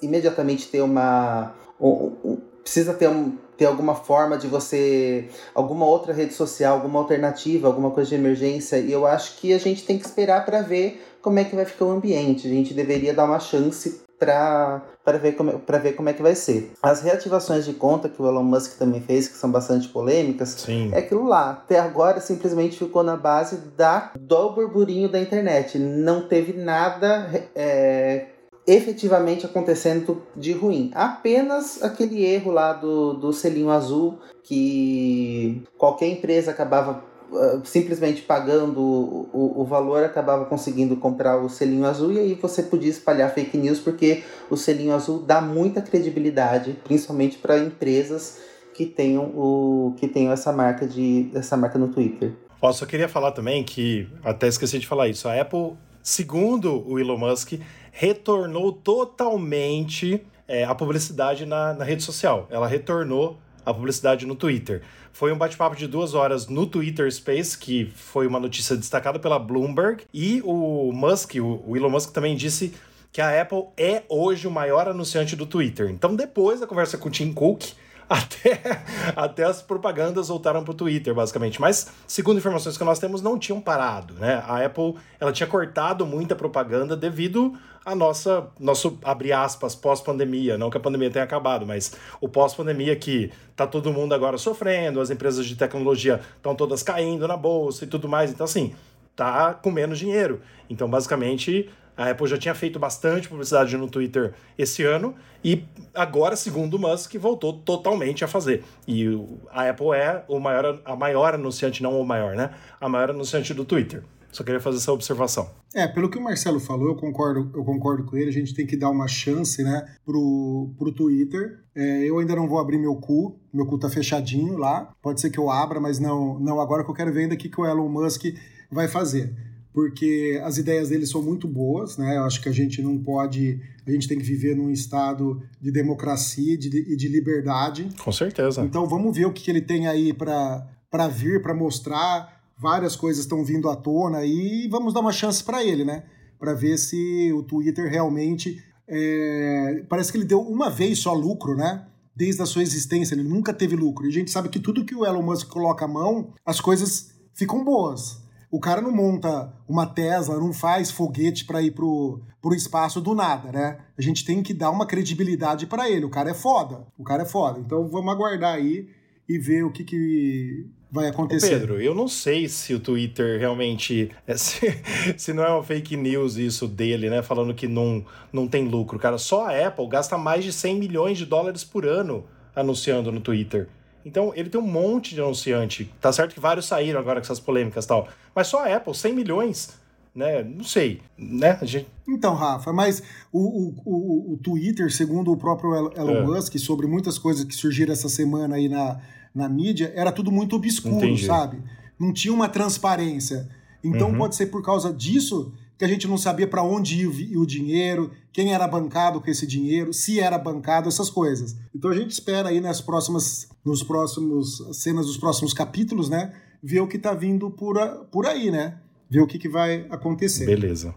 [0.01, 5.29] imediatamente ter uma um, precisa ter um, ter alguma forma de você.
[5.53, 8.77] alguma outra rede social, alguma alternativa, alguma coisa de emergência.
[8.77, 11.65] E eu acho que a gente tem que esperar para ver como é que vai
[11.65, 12.47] ficar o ambiente.
[12.47, 14.81] A gente deveria dar uma chance para
[15.21, 16.71] ver, como, ver como é que vai ser.
[16.81, 20.91] As reativações de conta que o Elon Musk também fez, que são bastante polêmicas, Sim.
[20.93, 21.51] é aquilo lá.
[21.51, 25.77] Até agora simplesmente ficou na base da, do burburinho da internet.
[25.77, 28.27] Não teve nada é,
[28.67, 30.91] efetivamente acontecendo de ruim.
[30.93, 38.79] Apenas aquele erro lá do, do selinho azul que qualquer empresa acabava uh, simplesmente pagando
[38.79, 43.33] o, o, o, valor, acabava conseguindo comprar o selinho azul e aí você podia espalhar
[43.33, 48.39] fake news porque o selinho azul dá muita credibilidade, principalmente para empresas
[48.73, 52.33] que tenham, o, que tenham essa marca de essa marca no Twitter.
[52.61, 55.27] Ó, só queria falar também que até esqueci de falar isso.
[55.27, 57.53] A Apple, segundo o Elon Musk,
[57.97, 62.45] retornou totalmente é, a publicidade na, na rede social.
[62.51, 64.81] Ela retornou a publicidade no Twitter.
[65.13, 69.39] Foi um bate-papo de duas horas no Twitter Space, que foi uma notícia destacada pela
[69.39, 70.03] Bloomberg.
[70.13, 72.73] E o Musk, o Elon Musk também disse
[73.13, 75.89] que a Apple é hoje o maior anunciante do Twitter.
[75.89, 77.63] Então, depois da conversa com o Tim Cook,
[78.09, 78.83] até,
[79.15, 81.59] até as propagandas voltaram para o Twitter, basicamente.
[81.59, 84.43] Mas, segundo informações que nós temos, não tinham parado, né?
[84.47, 90.57] A Apple, ela tinha cortado muita propaganda devido a nossa, nosso, abre aspas, pós-pandemia.
[90.57, 94.99] Não que a pandemia tenha acabado, mas o pós-pandemia que tá todo mundo agora sofrendo,
[94.99, 98.31] as empresas de tecnologia estão todas caindo na bolsa e tudo mais.
[98.31, 98.73] Então, assim,
[99.15, 100.41] tá com menos dinheiro.
[100.69, 106.35] Então, basicamente, a Apple já tinha feito bastante publicidade no Twitter esse ano e agora,
[106.35, 108.63] segundo o Musk, voltou totalmente a fazer.
[108.87, 109.05] E
[109.51, 112.49] a Apple é o maior, a maior anunciante, não o maior, né?
[112.81, 114.03] A maior anunciante do Twitter.
[114.31, 115.49] Só queria fazer essa observação.
[115.73, 118.29] É, pelo que o Marcelo falou, eu concordo, eu concordo com ele.
[118.29, 121.59] A gente tem que dar uma chance, né, pro, pro Twitter.
[121.73, 124.91] É, eu ainda não vou abrir meu cu, meu cu tá fechadinho lá.
[125.01, 127.37] Pode ser que eu abra, mas não, não agora que eu quero ver ainda o
[127.37, 128.25] que, que o Elon Musk
[128.69, 129.33] vai fazer
[129.75, 132.15] porque as ideias dele são muito boas, né?
[132.15, 135.69] Eu acho que a gente não pode, a gente tem que viver num estado de
[135.69, 137.89] democracia e de, de, liberdade.
[138.01, 138.61] Com certeza.
[138.63, 142.33] Então vamos ver o que, que ele tem aí para vir, para mostrar.
[142.57, 146.05] Várias coisas estão vindo à tona e vamos dar uma chance para ele, né?
[146.39, 149.83] Para ver se o Twitter realmente é...
[149.89, 151.85] parece que ele deu uma vez só lucro, né?
[152.15, 154.05] Desde a sua existência, ele nunca teve lucro.
[154.05, 157.09] E a gente sabe que tudo que o Elon Musk coloca a mão, as coisas
[157.33, 158.23] ficam boas
[158.55, 163.13] O cara não monta uma Tesla, não faz foguete para ir pro, pro espaço do
[163.13, 163.79] nada, né?
[163.97, 166.05] A gente tem que dar uma credibilidade para ele.
[166.05, 166.87] O cara é foda.
[166.97, 167.59] O cara é foda.
[167.59, 168.87] Então vamos aguardar aí
[169.27, 171.47] e ver o que, que vai acontecer.
[171.47, 174.09] Ô Pedro, eu não sei se o Twitter realmente.
[174.37, 174.81] Se,
[175.17, 177.21] se não é uma fake news isso dele, né?
[177.21, 178.97] Falando que não, não tem lucro.
[178.97, 182.23] Cara, só a Apple gasta mais de 100 milhões de dólares por ano
[182.55, 183.67] anunciando no Twitter.
[184.05, 185.91] Então, ele tem um monte de anunciante.
[185.99, 188.07] Tá certo que vários saíram agora com essas polêmicas e tal.
[188.35, 189.69] Mas só a Apple, 100 milhões,
[190.13, 190.43] né?
[190.43, 191.57] Não sei, né?
[191.59, 191.87] A gente...
[192.07, 193.01] Então, Rafa, mas
[193.33, 196.21] o, o, o, o Twitter, segundo o próprio Elon é.
[196.21, 199.01] Musk, sobre muitas coisas que surgiram essa semana aí na,
[199.33, 201.25] na mídia, era tudo muito obscuro, Entendi.
[201.25, 201.57] sabe?
[201.99, 203.49] Não tinha uma transparência.
[203.83, 204.17] Então, uhum.
[204.17, 208.11] pode ser por causa disso que a gente não sabia para onde ia o dinheiro,
[208.31, 211.55] quem era bancado com esse dinheiro, se era bancado, essas coisas.
[211.73, 216.33] Então a gente espera aí nas próximas, nos próximos cenas dos próximos capítulos, né,
[216.63, 217.77] ver o que está vindo por,
[218.11, 218.79] por aí, né?
[219.09, 220.45] Ver o que, que vai acontecer.
[220.45, 220.95] Beleza.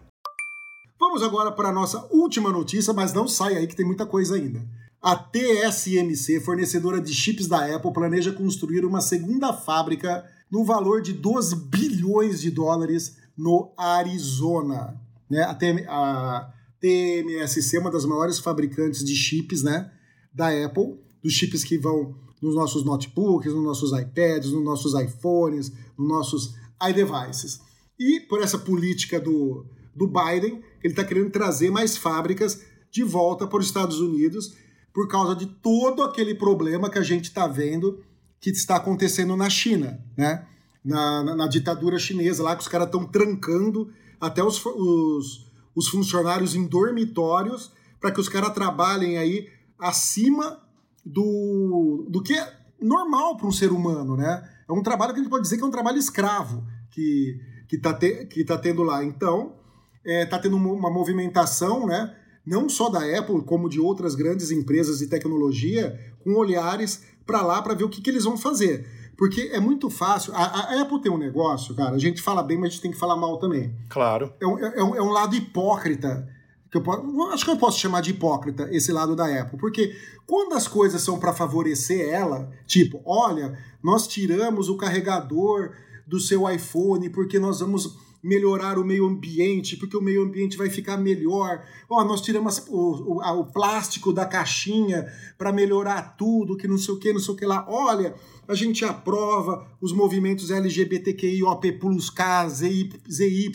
[0.99, 4.35] Vamos agora para a nossa última notícia, mas não sai aí que tem muita coisa
[4.35, 4.65] ainda.
[5.01, 11.13] A TSMC, fornecedora de chips da Apple, planeja construir uma segunda fábrica no valor de
[11.13, 15.01] 12 bilhões de dólares no Arizona.
[15.31, 15.43] Né?
[15.43, 19.91] A, TM, a TMSC é uma das maiores fabricantes de chips né,
[20.35, 25.73] da Apple, dos chips que vão nos nossos notebooks, nos nossos iPads, nos nossos iPhones,
[25.97, 26.55] nos nossos
[26.89, 27.61] iDevices.
[27.99, 33.47] E por essa política do, do Biden, ele está querendo trazer mais fábricas de volta
[33.47, 34.57] para os Estados Unidos
[34.93, 38.03] por causa de todo aquele problema que a gente está vendo
[38.41, 40.47] que está acontecendo na China, né?
[40.89, 45.89] Na, na, na ditadura chinesa lá, que os caras estão trancando até os, os, os,
[45.89, 47.71] funcionários em dormitórios
[48.01, 49.49] para que os caras trabalhem aí
[49.79, 50.63] acima
[51.05, 54.49] do, do que é normal para um ser humano, né?
[54.67, 57.77] É um trabalho que a gente pode dizer que é um trabalho escravo que, que,
[57.77, 59.05] tá, te, que tá tendo lá.
[59.05, 59.57] Então,
[60.05, 62.15] é, tá tendo uma movimentação, né?
[62.47, 67.61] Não só da Apple, como de outras grandes empresas de tecnologia, com olhares para lá
[67.61, 68.87] para ver o que, que eles vão fazer.
[69.19, 70.33] Porque é muito fácil.
[70.33, 72.91] A, a, Apple tem um negócio, cara, a gente fala bem, mas a gente tem
[72.93, 73.75] que falar mal também.
[73.89, 74.33] Claro.
[74.41, 76.29] É um, é um, é um lado hipócrita.
[76.71, 79.59] Que eu, acho que eu posso chamar de hipócrita esse lado da Apple.
[79.59, 85.73] Porque quando as coisas são para favorecer ela, tipo, olha, nós tiramos o carregador
[86.07, 90.69] do seu iPhone porque nós vamos melhorar o meio ambiente, porque o meio ambiente vai
[90.69, 91.65] ficar melhor.
[91.89, 96.79] Ó, oh, nós tiramos o, o, o plástico da caixinha para melhorar tudo, que não
[96.79, 97.65] sei o que, não sei o que lá.
[97.69, 98.15] Olha,
[98.49, 101.79] a gente aprova os movimentos LGBTQIOP+,
[102.15, 103.53] K, ZY, ZY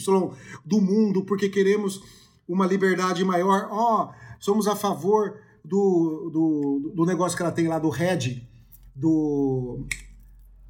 [0.64, 2.04] do mundo, porque queremos
[2.48, 3.68] uma liberdade maior.
[3.72, 8.44] Ó, oh, somos a favor do, do, do negócio que ela tem lá do RED,
[8.96, 9.84] do...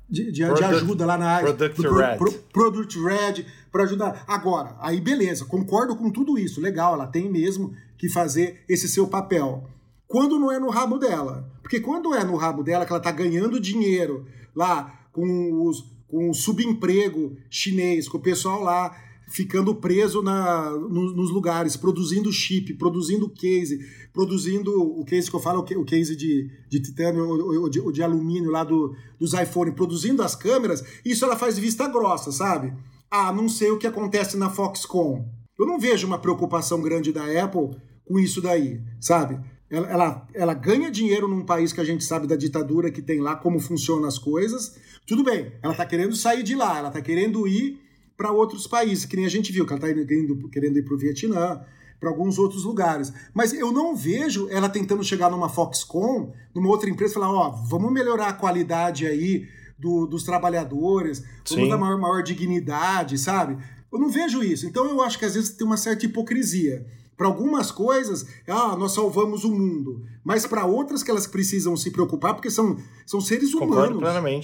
[0.09, 2.17] De, de, product, de, ajuda lá na área Product do Red.
[2.17, 4.23] Pro, Product Red para ajudar.
[4.27, 9.07] Agora, aí beleza, concordo com tudo isso, legal, ela tem mesmo que fazer esse seu
[9.07, 9.67] papel
[10.13, 11.51] quando não é no rabo dela.
[11.63, 16.29] Porque quando é no rabo dela, que ela está ganhando dinheiro lá com, os, com
[16.29, 18.95] o subemprego chinês, com o pessoal lá
[19.27, 23.79] ficando preso na, no, nos lugares, produzindo chip, produzindo case,
[24.13, 28.51] produzindo o case que eu falo, o case de, de titânio ou de, de, alumínio
[28.51, 32.71] lá do, dos iPhone, produzindo as câmeras, isso ela faz vista grossa, sabe?
[33.09, 35.25] Ah, não sei o que acontece na Foxconn.
[35.57, 39.39] Eu não vejo uma preocupação grande da Apple com isso daí, sabe?
[39.69, 43.19] Ela, ela, ela, ganha dinheiro num país que a gente sabe da ditadura que tem
[43.19, 44.75] lá, como funcionam as coisas.
[45.07, 47.81] Tudo bem, ela está querendo sair de lá, ela está querendo ir
[48.15, 50.93] para outros países, que nem a gente viu, que ela está querendo, querendo ir para
[50.93, 51.61] o Vietnã,
[51.99, 53.11] para alguns outros lugares.
[53.33, 57.49] Mas eu não vejo ela tentando chegar numa Foxconn, numa outra empresa, e falar: ó,
[57.49, 59.47] oh, vamos melhorar a qualidade aí
[59.79, 63.57] do, dos trabalhadores, vamos dar maior, maior dignidade, sabe?
[63.91, 64.65] Eu não vejo isso.
[64.65, 66.85] Então eu acho que às vezes tem uma certa hipocrisia.
[67.15, 70.03] Para algumas coisas, ah, nós salvamos o mundo.
[70.23, 74.01] Mas para outras que elas precisam se preocupar, porque são, são seres humanos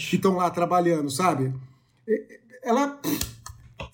[0.08, 1.53] que estão lá trabalhando, sabe?
[2.63, 2.99] Ela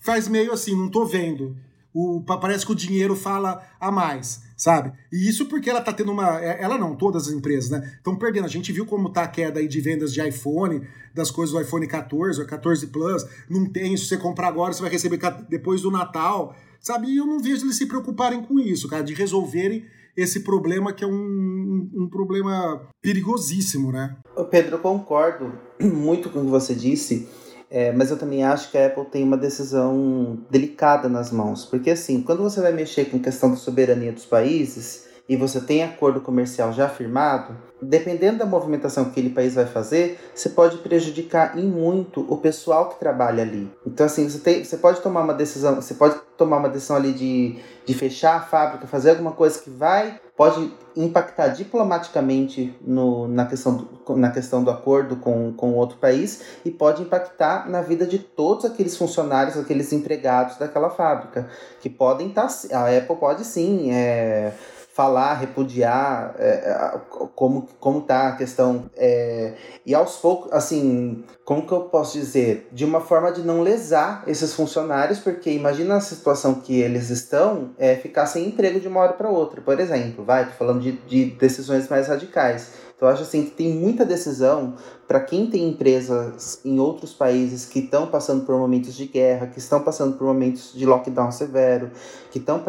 [0.00, 1.56] faz meio assim, não tô vendo.
[1.92, 4.92] O, parece que o dinheiro fala a mais, sabe?
[5.10, 6.38] E isso porque ela tá tendo uma.
[6.42, 7.94] É, ela não, todas as empresas, né?
[7.96, 8.44] Estão perdendo.
[8.44, 11.60] A gente viu como tá a queda aí de vendas de iPhone, das coisas do
[11.60, 13.24] iPhone 14 ou 14 Plus.
[13.48, 17.08] Não tem, se você comprar agora, você vai receber depois do Natal sabe?
[17.08, 19.84] E eu não vejo eles se preocuparem com isso, cara, de resolverem
[20.16, 24.16] esse problema que é um, um problema perigosíssimo, né?
[24.50, 27.28] Pedro, eu concordo muito com o que você disse,
[27.70, 31.90] é, mas eu também acho que a Apple tem uma decisão delicada nas mãos, porque
[31.90, 36.20] assim, quando você vai mexer com questão da soberania dos países, e você tem acordo
[36.20, 41.66] comercial já firmado, dependendo da movimentação que aquele país vai fazer, você pode prejudicar em
[41.66, 43.70] muito o pessoal que trabalha ali.
[43.86, 47.12] Então, assim, você, tem, você pode tomar uma decisão, você pode tomar uma decisão ali
[47.12, 53.46] de, de fechar a fábrica, fazer alguma coisa que vai, pode impactar diplomaticamente no, na,
[53.46, 58.06] questão do, na questão do acordo com, com outro país e pode impactar na vida
[58.06, 61.48] de todos aqueles funcionários, aqueles empregados daquela fábrica,
[61.80, 64.52] que podem estar, tá, a Apple pode sim, é,
[64.96, 67.00] falar, repudiar é, é
[67.34, 68.90] como, como tá a questão.
[68.96, 69.52] É,
[69.84, 72.66] e aos poucos, assim, como que eu posso dizer?
[72.72, 77.72] De uma forma de não lesar esses funcionários, porque imagina a situação que eles estão,
[77.76, 80.92] é, ficar sem emprego de uma hora para outra, por exemplo, vai, tô falando de,
[80.92, 84.74] de decisões mais radicais então, eu acho assim que tem muita decisão
[85.06, 89.58] para quem tem empresas em outros países que estão passando por momentos de guerra, que
[89.58, 91.90] estão passando por momentos de lockdown severo,
[92.30, 92.60] que estão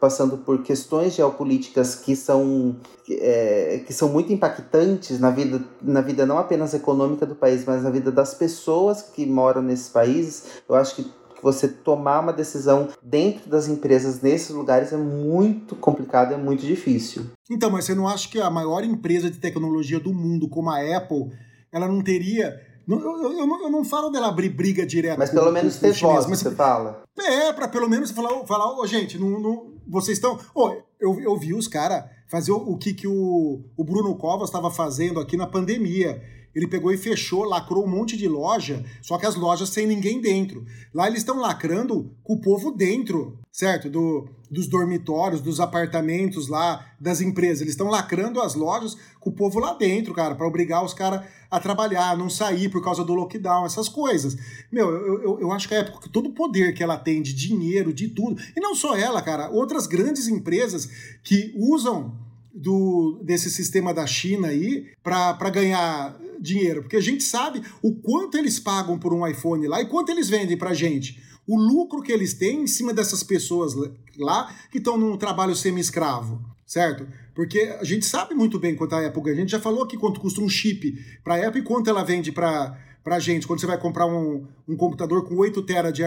[0.00, 2.76] passando, por questões geopolíticas que são,
[3.10, 7.82] é, que são muito impactantes na vida, na vida não apenas econômica do país, mas
[7.82, 10.44] na vida das pessoas que moram nesses países.
[10.68, 11.10] Eu acho que
[11.42, 17.26] você tomar uma decisão dentro das empresas nesses lugares é muito complicado, é muito difícil.
[17.50, 20.80] Então, mas você não acha que a maior empresa de tecnologia do mundo, como a
[20.96, 21.30] Apple,
[21.78, 25.18] ela não teria eu, eu, eu, não, eu, não, falo dela abrir briga direto.
[25.18, 27.02] Mas pelo menos ter voz, mas você fala.
[27.18, 30.38] É, pra pelo menos falar, falar oh, gente, não, não, vocês estão.
[30.54, 34.48] Oh, eu, eu vi os caras fazer o, o, que, que o, o Bruno Covas
[34.48, 36.22] estava fazendo aqui na pandemia
[36.58, 40.20] ele pegou e fechou, lacrou um monte de loja, só que as lojas sem ninguém
[40.20, 40.66] dentro.
[40.92, 43.88] Lá eles estão lacrando com o povo dentro, certo?
[43.88, 47.60] Do, dos dormitórios, dos apartamentos lá, das empresas.
[47.60, 51.22] Eles estão lacrando as lojas com o povo lá dentro, cara, para obrigar os caras
[51.48, 54.36] a trabalhar, não sair por causa do lockdown, essas coisas.
[54.72, 57.22] Meu, eu, eu, eu acho que a época que todo o poder que ela tem
[57.22, 60.88] de dinheiro, de tudo, e não só ela, cara, outras grandes empresas
[61.22, 67.62] que usam do, desse sistema da China aí para ganhar dinheiro, porque a gente sabe
[67.82, 71.20] o quanto eles pagam por um iPhone lá e quanto eles vendem para gente.
[71.46, 73.72] O lucro que eles têm em cima dessas pessoas
[74.18, 77.08] lá que estão num trabalho semi-escravo, certo?
[77.34, 80.20] Porque a gente sabe muito bem quanto a Apple, a gente já falou aqui quanto
[80.20, 80.92] custa um chip
[81.24, 84.46] para a Apple e quanto ela vende para pra gente, quando você vai comprar um,
[84.68, 86.02] um computador com 8 TB de,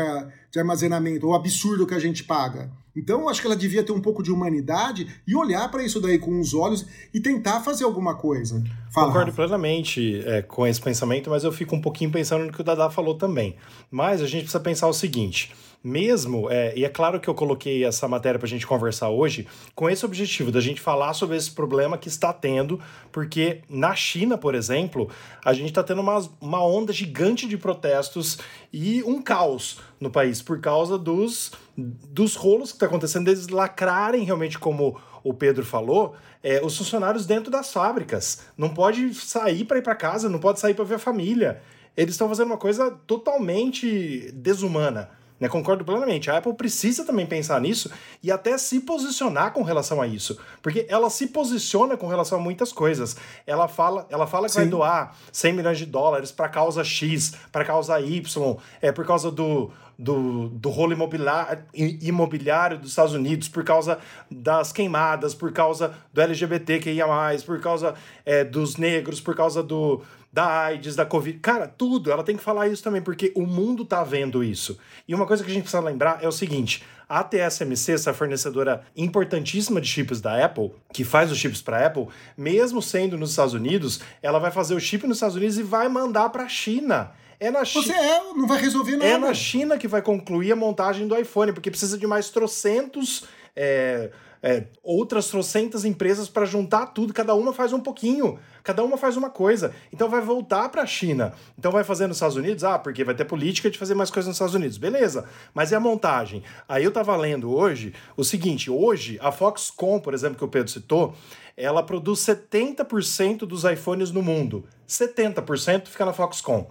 [0.51, 2.69] de armazenamento, o absurdo que a gente paga.
[2.95, 5.99] Então, eu acho que ela devia ter um pouco de humanidade e olhar para isso
[5.99, 8.63] daí com os olhos e tentar fazer alguma coisa.
[8.93, 12.61] Fala, Concordo plenamente é, com esse pensamento, mas eu fico um pouquinho pensando no que
[12.61, 13.55] o Dada falou também.
[13.89, 15.51] Mas a gente precisa pensar o seguinte:
[15.83, 19.47] mesmo, é, e é claro que eu coloquei essa matéria para a gente conversar hoje,
[19.73, 22.79] com esse objetivo da gente falar sobre esse problema que está tendo,
[23.11, 25.09] porque na China, por exemplo,
[25.43, 28.37] a gente está tendo uma, uma onda gigante de protestos
[28.71, 34.23] e um caos no país por causa dos, dos rolos que está acontecendo, deles lacrarem
[34.23, 38.43] realmente como o Pedro falou, é, os funcionários dentro das fábricas.
[38.57, 41.61] Não pode sair para ir para casa, não pode sair para ver a família.
[41.95, 45.09] Eles estão fazendo uma coisa totalmente desumana.
[45.41, 45.49] Né?
[45.49, 46.29] Concordo plenamente.
[46.29, 50.37] A Apple precisa também pensar nisso e até se posicionar com relação a isso.
[50.61, 53.17] Porque ela se posiciona com relação a muitas coisas.
[53.47, 54.59] Ela fala, ela fala que Sim.
[54.59, 59.31] vai doar 100 milhões de dólares para causa X, para causa Y, é por causa
[59.31, 63.99] do, do, do rolo imobiliário, imobiliário dos Estados Unidos, por causa
[64.31, 67.93] das queimadas, por causa do LGBT que ia mais, por causa
[68.25, 70.01] é, dos negros, por causa do,
[70.33, 71.37] da AIDS, da Covid.
[71.37, 72.11] Cara, tudo.
[72.11, 74.79] Ela tem que falar isso também, porque o mundo tá vendo isso.
[75.07, 78.81] E uma coisa que a gente precisa lembrar é o seguinte: a TSMC, essa fornecedora
[78.97, 83.53] importantíssima de chips da Apple, que faz os chips para Apple, mesmo sendo nos Estados
[83.53, 87.11] Unidos, ela vai fazer o chip nos Estados Unidos e vai mandar para a China.
[87.41, 87.83] É na China.
[87.83, 89.05] Você é, não vai resolver nada.
[89.05, 93.23] É na China que vai concluir a montagem do iPhone, porque precisa de mais trocentos.
[93.55, 94.11] É,
[94.43, 99.15] é, outras trocentas empresas para juntar tudo, cada uma faz um pouquinho, cada uma faz
[99.15, 99.73] uma coisa.
[99.93, 101.33] Então vai voltar para a China.
[101.57, 102.63] Então vai fazer nos Estados Unidos?
[102.63, 104.77] Ah, porque vai ter política de fazer mais coisas nos Estados Unidos.
[104.77, 106.43] Beleza, mas e a montagem?
[106.67, 110.71] Aí eu tava lendo hoje o seguinte: hoje a Foxconn, por exemplo, que o Pedro
[110.71, 111.15] citou,
[111.55, 114.65] ela produz 70% dos iPhones no mundo.
[114.87, 116.65] 70% fica na Foxconn.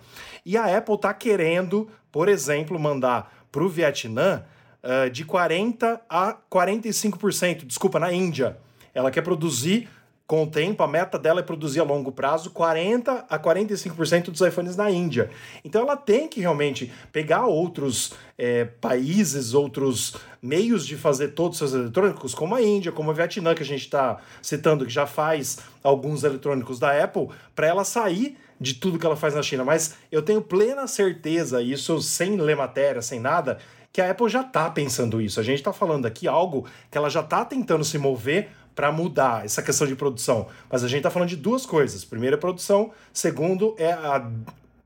[0.44, 4.44] E a Apple tá querendo, por exemplo, mandar para o Vietnã
[4.83, 8.57] uh, de 40% a 45%, desculpa, na Índia.
[8.95, 9.89] Ela quer produzir
[10.31, 14.41] com o tempo, a meta dela é produzir a longo prazo 40 a 45% dos
[14.41, 15.28] iPhones na Índia.
[15.64, 21.70] Então ela tem que realmente pegar outros é, países, outros meios de fazer todos os
[21.70, 25.05] seus eletrônicos, como a Índia, como a Vietnã, que a gente está citando, que já
[25.05, 29.64] faz alguns eletrônicos da Apple, para ela sair de tudo que ela faz na China.
[29.64, 33.59] Mas eu tenho plena certeza, isso sem ler matéria, sem nada,
[33.93, 35.41] que a Apple já está pensando isso.
[35.41, 39.45] A gente está falando aqui algo que ela já está tentando se mover para mudar
[39.45, 40.47] essa questão de produção.
[40.70, 42.05] Mas a gente está falando de duas coisas.
[42.05, 44.30] Primeiro é produção, segundo é a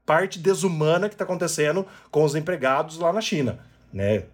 [0.07, 3.59] parte desumana que está acontecendo com os empregados lá na China
[3.95, 4.25] né?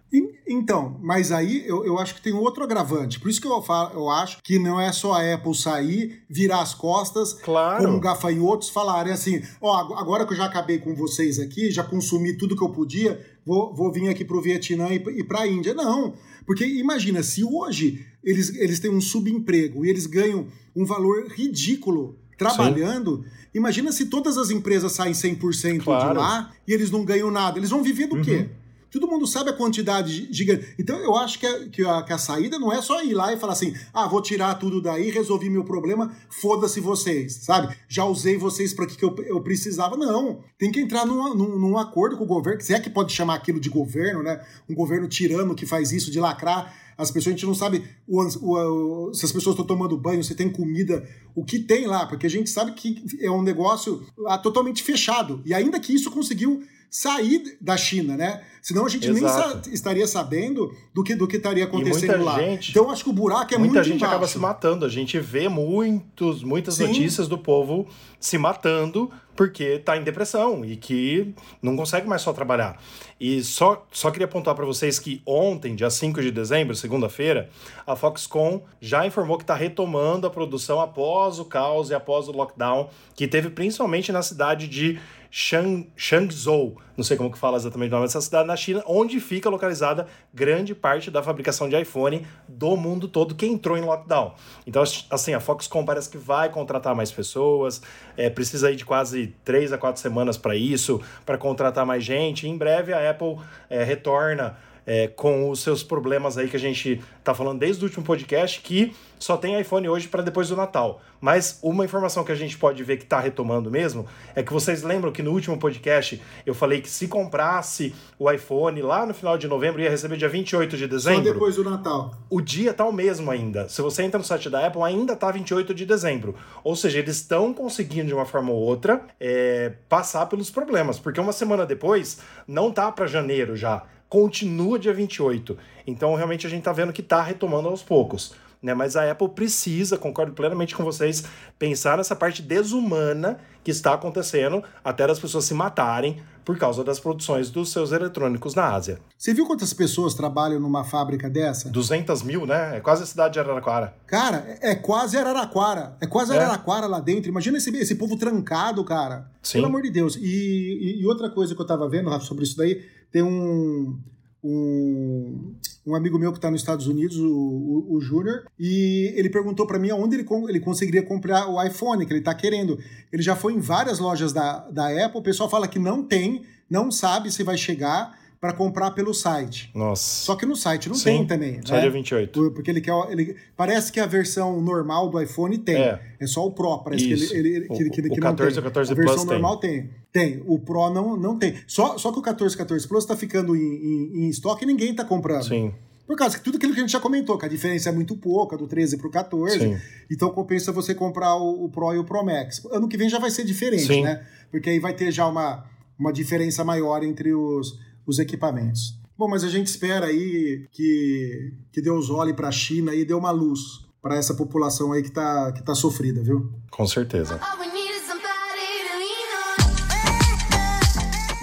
[0.47, 3.19] Então, mas aí eu, eu acho que tem outro agravante.
[3.19, 6.61] Por isso que eu, falo, eu acho que não é só a Apple sair, virar
[6.61, 7.85] as costas, claro.
[7.85, 11.83] como gafanhotos falarem assim: ó, oh, agora que eu já acabei com vocês aqui, já
[11.83, 15.75] consumi tudo que eu podia, vou, vou vir aqui pro Vietnã e, e pra Índia.
[15.75, 21.27] Não, porque imagina, se hoje eles, eles têm um subemprego e eles ganham um valor
[21.27, 23.59] ridículo trabalhando, Sim.
[23.59, 26.09] imagina se todas as empresas saem 100% claro.
[26.09, 27.59] de lá e eles não ganham nada.
[27.59, 28.23] Eles vão viver do uhum.
[28.23, 28.49] quê?
[28.91, 30.75] Todo mundo sabe a quantidade gigante.
[30.77, 33.33] Então eu acho que a, que, a, que a saída não é só ir lá
[33.33, 37.73] e falar assim: ah, vou tirar tudo daí, resolvi meu problema, foda-se vocês, sabe?
[37.87, 39.95] Já usei vocês para que, que eu, eu precisava.
[39.95, 40.43] Não.
[40.57, 43.35] Tem que entrar num, num, num acordo com o governo, se é que pode chamar
[43.35, 44.43] aquilo de governo, né?
[44.69, 48.21] Um governo tirano que faz isso, de lacrar as pessoas, a gente não sabe o,
[48.21, 52.05] o, o, se as pessoas estão tomando banho, se tem comida, o que tem lá,
[52.05, 55.41] porque a gente sabe que é um negócio ah, totalmente fechado.
[55.45, 56.61] E ainda que isso conseguiu
[56.91, 58.41] sair da China, né?
[58.61, 59.61] Senão a gente Exato.
[59.65, 62.37] nem estaria sabendo do que, do que estaria acontecendo lá.
[62.37, 64.13] Gente, então acho que o buraco é muita muito gente embaixo.
[64.13, 64.85] acaba se matando.
[64.85, 66.87] A gente vê muitos, muitas Sim.
[66.87, 67.87] notícias do povo
[68.19, 72.77] se matando porque está em depressão e que não consegue mais só trabalhar.
[73.19, 77.49] E só, só queria apontar para vocês que ontem, dia 5 de dezembro, segunda-feira,
[77.87, 82.31] a Foxconn já informou que está retomando a produção após o caos e após o
[82.31, 84.99] lockdown que teve principalmente na cidade de
[85.33, 89.17] Shang, Shangzhou, não sei como que fala exatamente o nome dessa cidade, na China, onde
[89.21, 94.33] fica localizada grande parte da fabricação de iPhone do mundo todo que entrou em lockdown.
[94.67, 97.81] Então, assim, a Foxconn parece que vai contratar mais pessoas,
[98.17, 102.45] é, precisa aí de quase três a quatro semanas para isso, para contratar mais gente.
[102.45, 103.37] Em breve a Apple
[103.69, 107.87] é, retorna é, com os seus problemas aí que a gente tá falando desde o
[107.87, 111.01] último podcast, que só tem iPhone hoje para depois do Natal.
[111.19, 114.81] Mas uma informação que a gente pode ver que está retomando mesmo é que vocês
[114.81, 119.37] lembram que no último podcast eu falei que se comprasse o iPhone lá no final
[119.37, 121.23] de novembro ia receber dia 28 de dezembro.
[121.23, 122.15] Só depois do Natal.
[122.27, 123.69] O dia tá o mesmo ainda.
[123.69, 126.35] Se você entra no site da Apple, ainda tá 28 de dezembro.
[126.63, 131.19] Ou seja, eles estão conseguindo de uma forma ou outra é, passar pelos problemas, porque
[131.19, 135.57] uma semana depois não tá para janeiro já continua dia 28.
[135.87, 138.33] Então, realmente, a gente está vendo que está retomando aos poucos.
[138.61, 138.73] Né?
[138.73, 141.23] Mas a Apple precisa, concordo plenamente com vocês,
[141.57, 146.99] pensar nessa parte desumana que está acontecendo até das pessoas se matarem por causa das
[146.99, 148.99] produções dos seus eletrônicos na Ásia.
[149.17, 151.69] Você viu quantas pessoas trabalham numa fábrica dessa?
[151.69, 152.77] 200 mil, né?
[152.77, 153.95] É quase a cidade de Araraquara.
[154.05, 155.95] Cara, é, é quase Araraquara.
[156.01, 156.37] É quase é.
[156.37, 157.29] Araraquara lá dentro.
[157.29, 159.29] Imagina esse, esse povo trancado, cara.
[159.41, 159.59] Sim.
[159.59, 160.17] Pelo amor de Deus.
[160.17, 163.99] E, e, e outra coisa que eu tava vendo, Rafa, sobre isso daí, tem um,
[164.43, 165.55] um,
[165.85, 169.67] um amigo meu que está nos Estados Unidos, o, o, o Júnior, e ele perguntou
[169.67, 172.79] para mim aonde ele, ele conseguiria comprar o iPhone que ele está querendo.
[173.11, 176.43] Ele já foi em várias lojas da, da Apple, o pessoal fala que não tem,
[176.69, 179.69] não sabe se vai chegar para comprar pelo site.
[179.75, 180.25] Nossa.
[180.25, 181.59] Só que no site não Sim, tem também.
[181.63, 181.81] Só né?
[181.81, 182.51] dia 28.
[182.51, 182.91] Porque ele quer.
[183.11, 185.75] Ele, parece que a versão normal do iPhone tem.
[185.75, 186.79] É, é só o Pro.
[186.79, 187.31] Parece Isso.
[187.31, 188.63] que ele, ele, que, que, que o 14 não tem.
[188.63, 189.89] 14 a versão normal tem.
[190.11, 190.37] tem.
[190.37, 190.43] Tem.
[190.47, 191.53] O Pro não, não tem.
[191.67, 194.89] Só, só que o 14 14 Plus está ficando em, em, em estoque e ninguém
[194.89, 195.47] está comprando.
[195.47, 195.71] Sim.
[196.07, 198.17] Por causa que tudo aquilo que a gente já comentou, que a diferença é muito
[198.17, 199.59] pouca, do 13 para o 14.
[199.59, 199.77] Sim.
[200.09, 202.65] Então compensa você comprar o, o, Pro e o Pro Max.
[202.71, 204.01] Ano que vem já vai ser diferente, Sim.
[204.01, 204.25] né?
[204.49, 205.63] Porque aí vai ter já uma,
[205.97, 207.79] uma diferença maior entre os,
[208.11, 208.99] os equipamentos.
[209.17, 213.13] Bom, mas a gente espera aí que, que Deus olhe para a China e dê
[213.13, 216.51] uma luz para essa população aí que está que tá sofrida, viu?
[216.69, 217.39] Com certeza.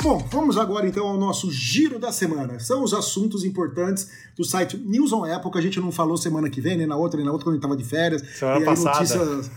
[0.03, 2.59] Bom, vamos agora então ao nosso giro da semana.
[2.61, 6.49] São os assuntos importantes do site News on Apple, que a gente não falou semana
[6.49, 8.23] que vem, nem na outra, nem na outra, quando a gente estava de férias.
[8.39, 9.25] Semana e passada.
[9.25, 9.51] Notícias...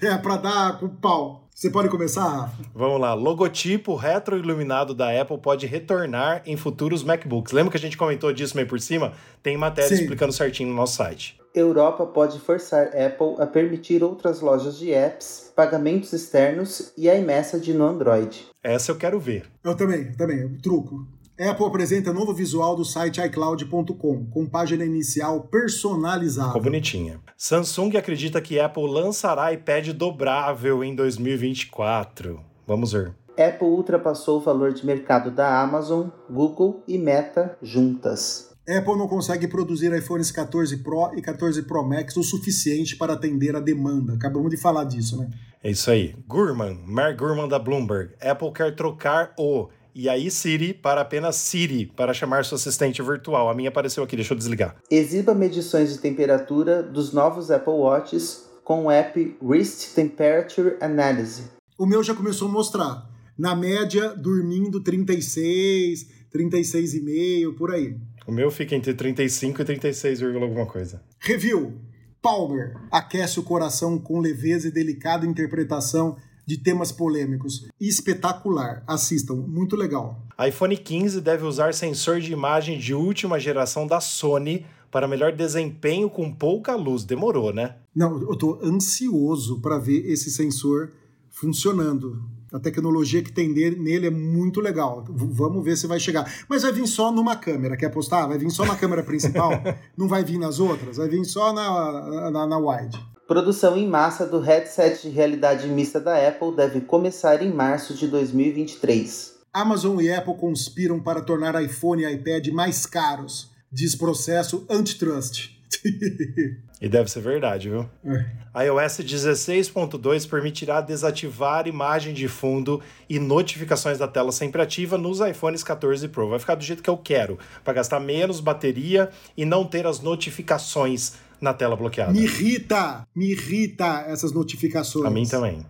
[0.02, 1.43] é, para dar com pau.
[1.54, 2.64] Você pode começar, Rafa?
[2.74, 3.14] Vamos lá.
[3.14, 7.52] Logotipo retroiluminado da Apple pode retornar em futuros MacBooks.
[7.52, 9.12] Lembra que a gente comentou disso meio por cima?
[9.40, 10.02] Tem matéria Sim.
[10.02, 11.40] explicando certinho no nosso site.
[11.54, 17.86] Europa pode forçar Apple a permitir outras lojas de apps, pagamentos externos e iMessage no
[17.86, 18.48] Android.
[18.60, 19.46] Essa eu quero ver.
[19.62, 20.56] Eu também, também.
[20.56, 21.06] Truco.
[21.38, 26.48] Apple apresenta novo visual do site iCloud.com, com página inicial personalizada.
[26.48, 27.20] Ficou bonitinha.
[27.36, 32.40] Samsung acredita que Apple lançará iPad dobrável em 2024.
[32.64, 33.16] Vamos ver.
[33.36, 38.54] Apple ultrapassou o valor de mercado da Amazon, Google e Meta juntas.
[38.68, 43.56] Apple não consegue produzir iPhones 14 Pro e 14 Pro Max o suficiente para atender
[43.56, 44.14] a demanda.
[44.14, 45.28] Acabamos de falar disso, né?
[45.64, 46.14] É isso aí.
[46.28, 48.14] Gurman, Mark Gurman da Bloomberg.
[48.22, 53.48] Apple quer trocar o e aí Siri para apenas Siri, para chamar sua assistente virtual.
[53.48, 54.76] A minha apareceu aqui, deixa eu desligar.
[54.90, 61.50] Exiba medições de temperatura dos novos Apple Watches com o app Wrist Temperature Analysis.
[61.78, 63.10] O meu já começou a mostrar.
[63.36, 67.96] Na média, dormindo 36, 36,5, por aí.
[68.26, 71.02] O meu fica entre 35 e 36, alguma coisa.
[71.20, 71.74] Review.
[72.22, 76.16] Palmer aquece o coração com leveza e delicada interpretação
[76.46, 77.66] de temas polêmicos.
[77.80, 78.82] Espetacular.
[78.86, 80.22] Assistam, muito legal.
[80.46, 86.08] iPhone 15 deve usar sensor de imagem de última geração da Sony para melhor desempenho
[86.08, 87.04] com pouca luz.
[87.04, 87.76] Demorou, né?
[87.94, 90.92] Não, eu tô ansioso para ver esse sensor
[91.30, 92.22] funcionando.
[92.52, 95.04] A tecnologia que tem nele é muito legal.
[95.04, 96.32] V vamos ver se vai chegar.
[96.48, 97.76] Mas vai vir só numa câmera.
[97.76, 98.28] Quer apostar?
[98.28, 99.50] Vai vir só na câmera principal?
[99.98, 100.96] Não vai vir nas outras?
[100.96, 102.96] Vai vir só na, na, na wide.
[103.26, 108.06] Produção em massa do headset de realidade mista da Apple deve começar em março de
[108.06, 109.38] 2023.
[109.50, 115.54] Amazon e Apple conspiram para tornar iPhone e iPad mais caros, diz processo antitrust.
[116.80, 117.88] E deve ser verdade, viu?
[118.04, 118.66] É.
[118.66, 125.64] iOS 16.2 permitirá desativar imagem de fundo e notificações da tela sempre ativa nos iPhones
[125.64, 126.28] 14 Pro.
[126.28, 130.00] Vai ficar do jeito que eu quero, para gastar menos bateria e não ter as
[130.00, 131.14] notificações
[131.44, 132.12] na tela bloqueada.
[132.12, 135.04] Me irrita, me irrita essas notificações.
[135.04, 135.64] A mim também.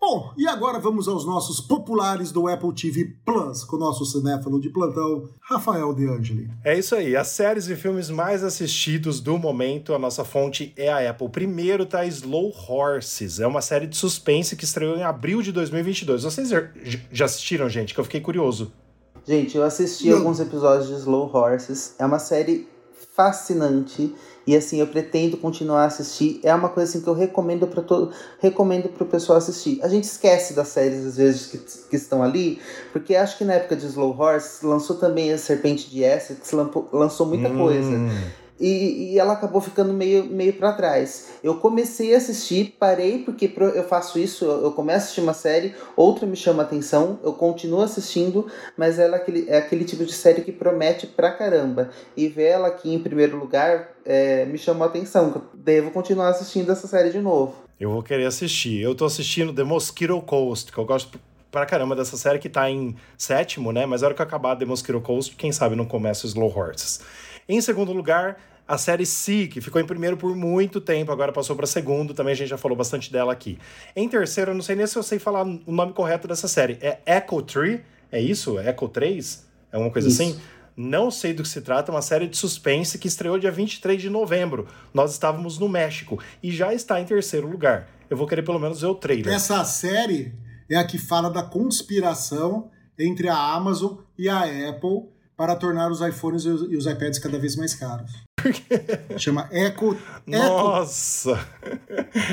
[0.00, 4.58] Bom, e agora vamos aos nossos populares do Apple TV Plus, com o nosso cinéfalo
[4.58, 6.50] de plantão, Rafael De Angeli.
[6.64, 10.90] É isso aí, as séries e filmes mais assistidos do momento, a nossa fonte é
[10.90, 11.28] a Apple.
[11.28, 16.24] Primeiro tá Slow Horses, é uma série de suspense que estreou em abril de 2022.
[16.24, 16.48] Vocês
[17.12, 17.94] já assistiram, gente?
[17.94, 18.72] Que eu fiquei curioso.
[19.26, 22.68] Gente, eu assisti alguns episódios de Slow Horses, é uma série
[23.14, 24.14] fascinante
[24.46, 26.40] e assim, eu pretendo continuar a assistir.
[26.42, 29.78] É uma coisa assim que eu recomendo para todo, recomendo para o pessoal assistir.
[29.82, 32.60] A gente esquece das séries às vezes que, que estão ali,
[32.92, 36.50] porque acho que na época de Slow Horse lançou também a Serpente de Essex,
[36.92, 37.58] lançou muita hum.
[37.58, 37.90] coisa
[38.60, 41.30] e, e ela acabou ficando meio, meio para trás.
[41.42, 45.74] Eu comecei a assistir, parei porque eu faço isso, eu começo a assistir uma série,
[45.96, 48.46] outra me chama atenção, eu continuo assistindo,
[48.76, 51.90] mas ela é aquele, é aquele tipo de série que promete pra caramba.
[52.16, 55.42] E ver ela aqui em primeiro lugar é, me chamou a atenção.
[55.54, 57.54] Devo continuar assistindo essa série de novo.
[57.78, 58.82] Eu vou querer assistir.
[58.82, 61.18] Eu tô assistindo The Mosquito Coast, que eu gosto
[61.50, 63.86] pra caramba dessa série que tá em sétimo, né?
[63.86, 67.00] Mas na hora que acabar The Mosquito Coast, quem sabe não começa Slow Horses.
[67.48, 68.38] Em segundo lugar,
[68.70, 72.30] a série Si, que ficou em primeiro por muito tempo, agora passou para segundo, também
[72.30, 73.58] a gente já falou bastante dela aqui.
[73.96, 76.78] Em terceiro, eu não sei nem se eu sei falar o nome correto dessa série.
[76.80, 77.80] É Echo Tree?
[78.12, 78.60] É isso?
[78.60, 79.44] Echo 3?
[79.72, 80.22] É uma coisa isso.
[80.22, 80.40] assim?
[80.76, 84.00] Não sei do que se trata, é uma série de suspense que estreou dia 23
[84.00, 84.68] de novembro.
[84.94, 87.88] Nós estávamos no México e já está em terceiro lugar.
[88.08, 89.34] Eu vou querer pelo menos ver o trailer.
[89.34, 90.32] Essa série
[90.70, 96.00] é a que fala da conspiração entre a Amazon e a Apple para tornar os
[96.02, 98.12] iPhones e os iPads cada vez mais caros.
[99.18, 99.96] Chama Echo.
[100.26, 101.38] Nossa!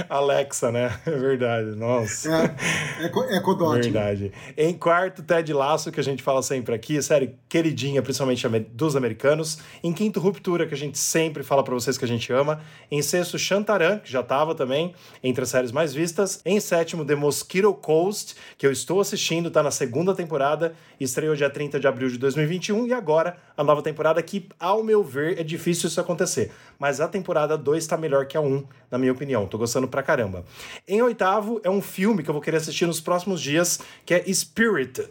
[0.09, 0.99] Alexa, né?
[1.05, 1.69] É verdade.
[1.75, 2.55] Nossa.
[2.99, 3.81] É, Echo, Echo Dot.
[3.81, 4.31] Verdade.
[4.57, 9.59] Em quarto, Ted Laço, que a gente fala sempre aqui, série queridinha, principalmente dos americanos.
[9.83, 12.61] Em quinto, Ruptura, que a gente sempre fala para vocês que a gente ama.
[12.91, 14.93] Em sexto, Shantaran, que já tava também
[15.23, 16.41] entre as séries mais vistas.
[16.45, 20.73] Em sétimo, The Mosquito Coast, que eu estou assistindo, tá na segunda temporada.
[20.99, 22.87] Estreou dia 30 de abril de 2021.
[22.87, 26.51] E agora, a nova temporada que, ao meu ver, é difícil isso acontecer.
[26.77, 29.47] Mas a temporada 2 está melhor que a 1, um, na minha opinião.
[29.47, 30.45] Tô gostando pra caramba.
[30.87, 34.23] Em oitavo, é um filme que eu vou querer assistir nos próximos dias, que é
[34.31, 35.09] Spirited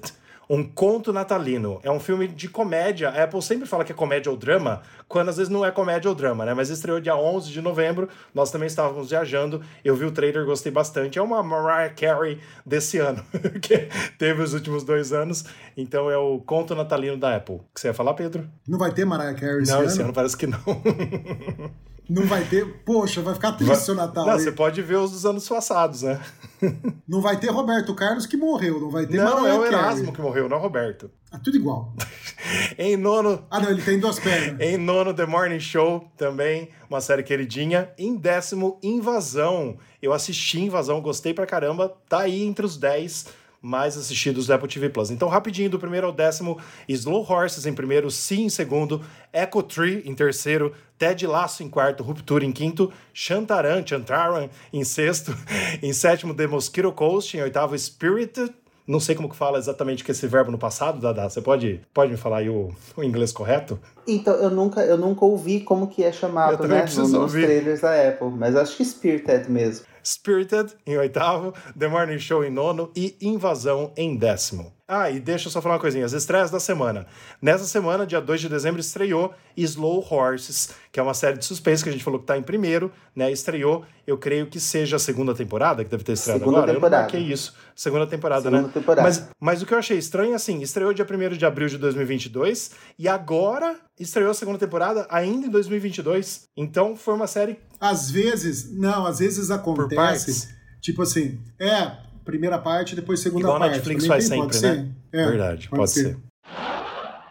[0.49, 1.81] um Conto Natalino.
[1.83, 3.11] É um filme de comédia.
[3.11, 6.09] A Apple sempre fala que é comédia ou drama, quando às vezes não é comédia
[6.09, 6.55] ou drama, né?
[6.55, 9.61] Mas estreou dia 11 de novembro, nós também estávamos viajando.
[9.85, 11.19] Eu vi o trailer, gostei bastante.
[11.19, 13.23] É uma Mariah Carey desse ano,
[13.61, 13.89] que
[14.19, 15.45] teve os últimos dois anos.
[15.77, 17.57] Então é o Conto Natalino da Apple.
[17.57, 18.49] O que você ia falar, Pedro?
[18.67, 19.87] Não vai ter Mariah Carey esse não, ano?
[19.87, 20.61] Não, esse ano parece que não.
[22.09, 22.65] Não vai ter.
[22.85, 23.77] Poxa, vai ficar triste vai...
[23.77, 24.27] seu Natal.
[24.27, 24.41] Não, aí.
[24.41, 26.21] você pode ver os dos anos passados, né?
[27.07, 30.13] Não vai ter Roberto Carlos que morreu, não vai ter Não, Mariah é o Erasmo
[30.13, 31.11] que morreu, não é Roberto.
[31.33, 31.93] É tudo igual.
[32.79, 33.45] em nono.
[33.51, 34.59] Ah, não, ele tem duas pernas.
[34.59, 37.91] em nono, The Morning Show, também, uma série queridinha.
[37.99, 39.77] Em décimo, Invasão.
[40.01, 41.95] Eu assisti Invasão, gostei pra caramba.
[42.09, 43.27] Tá aí entre os 10
[43.67, 45.11] mais assistidos do Apple TV Plus.
[45.11, 46.57] Então, rapidinho, do primeiro ao décimo,
[46.89, 52.05] Slow Horses em primeiro, Sim em segundo, Echo Tree em terceiro, Ted Laço em quarto,
[52.05, 55.37] Ruptura em quinto, Chantaran, Chantaran em sexto,
[55.83, 58.53] em sétimo, The Mosquito Coast, em oitavo, Spirit
[58.87, 61.29] Não sei como que fala exatamente que esse verbo no passado, Dada.
[61.29, 63.79] Você pode, pode me falar aí o, o inglês correto?
[64.07, 66.85] Então, eu nunca, eu nunca ouvi como que é chamado, né?
[66.85, 67.47] Nos ouvir.
[67.47, 69.85] trailers da Apple, mas acho que Spirited mesmo.
[70.05, 74.76] Spirited em oitavo, The Morning Show em nono e Invasão em décimo.
[74.89, 77.07] Ah, e deixa eu só falar uma coisinha, as estreias da semana.
[77.43, 81.83] Nessa semana, dia 2 de dezembro, estreou Slow Horses, que é uma série de suspense
[81.83, 83.33] que a gente falou que tá em primeiro, né?
[83.33, 86.75] Estreou, eu creio que seja a segunda temporada, que deve ter estreado segunda agora.
[86.75, 86.97] Temporada.
[86.97, 87.53] Eu não marquei isso.
[87.75, 88.71] Segunda temporada, segunda né?
[88.73, 89.03] Temporada.
[89.03, 92.71] Mas, mas o que eu achei estranho, assim, estreou dia 1 de abril de 2022
[92.97, 96.49] e agora estreou a segunda temporada ainda em 2022.
[96.57, 97.59] Então foi uma série...
[97.81, 100.55] Às vezes, não, às vezes acontece...
[100.81, 101.97] Tipo assim, é,
[102.27, 103.73] primeira parte, depois segunda Igual parte.
[103.73, 104.93] a Netflix faz sempre, né?
[105.13, 106.05] É, Verdade, pode, pode ser.
[106.05, 106.19] ser.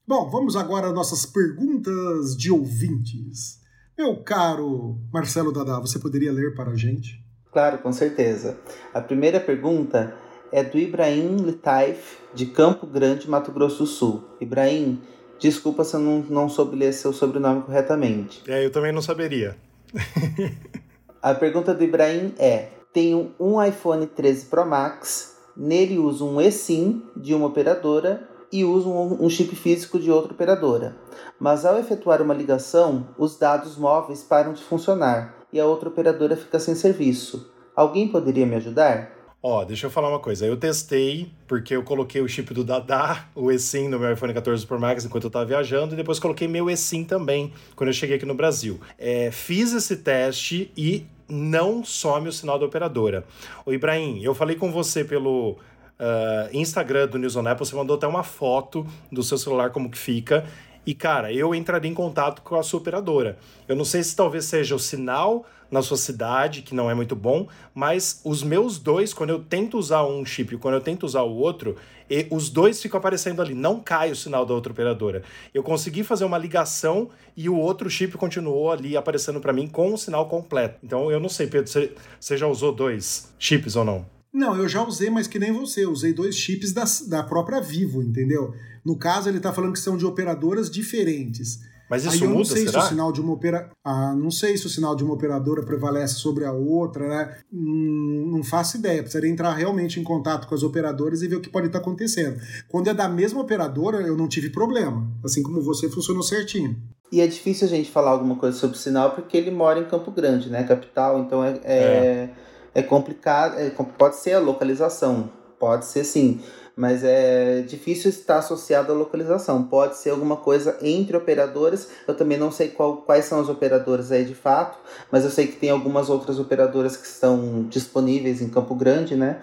[0.07, 3.59] Bom, vamos agora às nossas perguntas de ouvintes.
[3.97, 7.23] Meu caro Marcelo Dadá, você poderia ler para a gente?
[7.51, 8.57] Claro, com certeza.
[8.93, 10.15] A primeira pergunta
[10.51, 14.23] é do Ibrahim Litaif, de Campo Grande, Mato Grosso do Sul.
[14.39, 15.01] Ibrahim,
[15.39, 18.41] desculpa se eu não, não soube ler seu sobrenome corretamente.
[18.47, 19.55] É, eu também não saberia.
[21.21, 27.03] a pergunta do Ibrahim é: tenho um iPhone 13 Pro Max, nele uso um eSIM
[27.13, 30.95] de uma operadora e uso um, chip físico de outra operadora.
[31.37, 36.37] Mas ao efetuar uma ligação, os dados móveis param de funcionar e a outra operadora
[36.37, 37.51] fica sem serviço.
[37.75, 39.11] Alguém poderia me ajudar?
[39.43, 40.45] Ó, oh, deixa eu falar uma coisa.
[40.45, 44.65] Eu testei, porque eu coloquei o chip do Dada, o eSIM, no meu iPhone 14
[44.65, 48.15] Pro Max enquanto eu estava viajando, e depois coloquei meu eSIM também, quando eu cheguei
[48.15, 48.79] aqui no Brasil.
[48.97, 53.25] É, fiz esse teste e não some o sinal da operadora.
[53.65, 55.51] O Ibrahim, eu falei com você pelo
[55.99, 59.89] uh, Instagram do News on Apple, você mandou até uma foto do seu celular como
[59.89, 60.45] que fica.
[60.85, 63.37] E, cara, eu entraria em contato com a sua operadora.
[63.67, 67.15] Eu não sei se talvez seja o sinal na sua cidade, que não é muito
[67.15, 71.03] bom, mas os meus dois, quando eu tento usar um chip e quando eu tento
[71.03, 71.75] usar o outro,
[72.09, 75.23] e os dois ficam aparecendo ali, não cai o sinal da outra operadora.
[75.53, 79.93] Eu consegui fazer uma ligação e o outro chip continuou ali aparecendo para mim com
[79.93, 80.79] o sinal completo.
[80.83, 81.71] Então eu não sei, Pedro,
[82.19, 84.05] você, já usou dois chips ou não?
[84.31, 85.85] Não, eu já usei, mas que nem você.
[85.85, 88.53] Eu usei dois chips da, da própria Vivo, entendeu?
[88.83, 91.61] No caso, ele está falando que são de operadoras diferentes.
[91.89, 92.81] Mas isso Aí eu muda, não sei será?
[92.81, 93.69] se o sinal de uma opera...
[93.83, 97.37] ah, não sei se o sinal de uma operadora prevalece sobre a outra, né?
[97.53, 99.01] Hum, não faço ideia.
[99.01, 102.39] Precisaria entrar realmente em contato com as operadoras e ver o que pode estar acontecendo.
[102.67, 105.07] Quando é da mesma operadora, eu não tive problema.
[105.23, 106.75] Assim como você funcionou certinho.
[107.11, 109.85] E é difícil a gente falar alguma coisa sobre o sinal porque ele mora em
[109.85, 110.63] Campo Grande, né?
[110.63, 112.29] Capital, então é, é, é.
[112.73, 113.59] é complicado.
[113.59, 115.29] É, pode ser a localização,
[115.59, 116.41] pode ser sim
[116.75, 119.63] mas é difícil estar associado à localização.
[119.63, 121.87] Pode ser alguma coisa entre operadoras.
[122.07, 124.77] Eu também não sei qual, quais são as operadoras aí de fato,
[125.11, 129.41] mas eu sei que tem algumas outras operadoras que estão disponíveis em Campo Grande, né?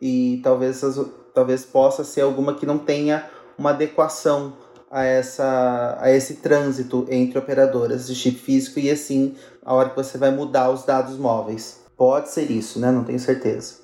[0.00, 0.82] E talvez,
[1.32, 4.54] talvez possa ser alguma que não tenha uma adequação
[4.90, 9.96] a, essa, a esse trânsito entre operadoras de chip físico e assim a hora que
[9.96, 11.80] você vai mudar os dados móveis.
[11.96, 12.90] Pode ser isso, né?
[12.90, 13.83] Não tenho certeza.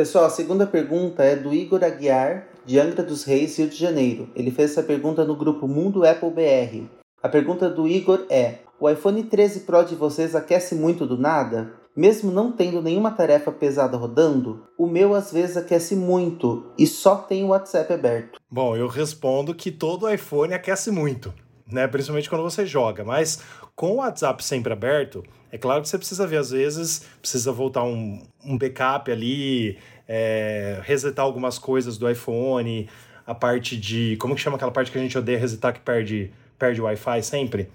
[0.00, 4.30] Pessoal, a segunda pergunta é do Igor Aguiar, de Angra dos Reis, Rio de Janeiro.
[4.34, 6.86] Ele fez essa pergunta no grupo Mundo Apple BR.
[7.22, 11.74] A pergunta do Igor é: O iPhone 13 Pro de vocês aquece muito do nada?
[11.94, 17.16] Mesmo não tendo nenhuma tarefa pesada rodando, o meu às vezes aquece muito e só
[17.16, 18.38] tem o WhatsApp aberto.
[18.50, 21.30] Bom, eu respondo que todo iPhone aquece muito,
[21.70, 21.86] né?
[21.86, 23.42] Principalmente quando você joga, mas
[23.76, 25.22] com o WhatsApp sempre aberto,
[25.52, 29.78] é claro que você precisa ver, às vezes, precisa voltar um, um backup ali,
[30.12, 32.88] é, resetar algumas coisas do iPhone,
[33.24, 34.16] a parte de.
[34.16, 37.70] Como que chama aquela parte que a gente odeia resetar que perde, perde Wi-Fi sempre?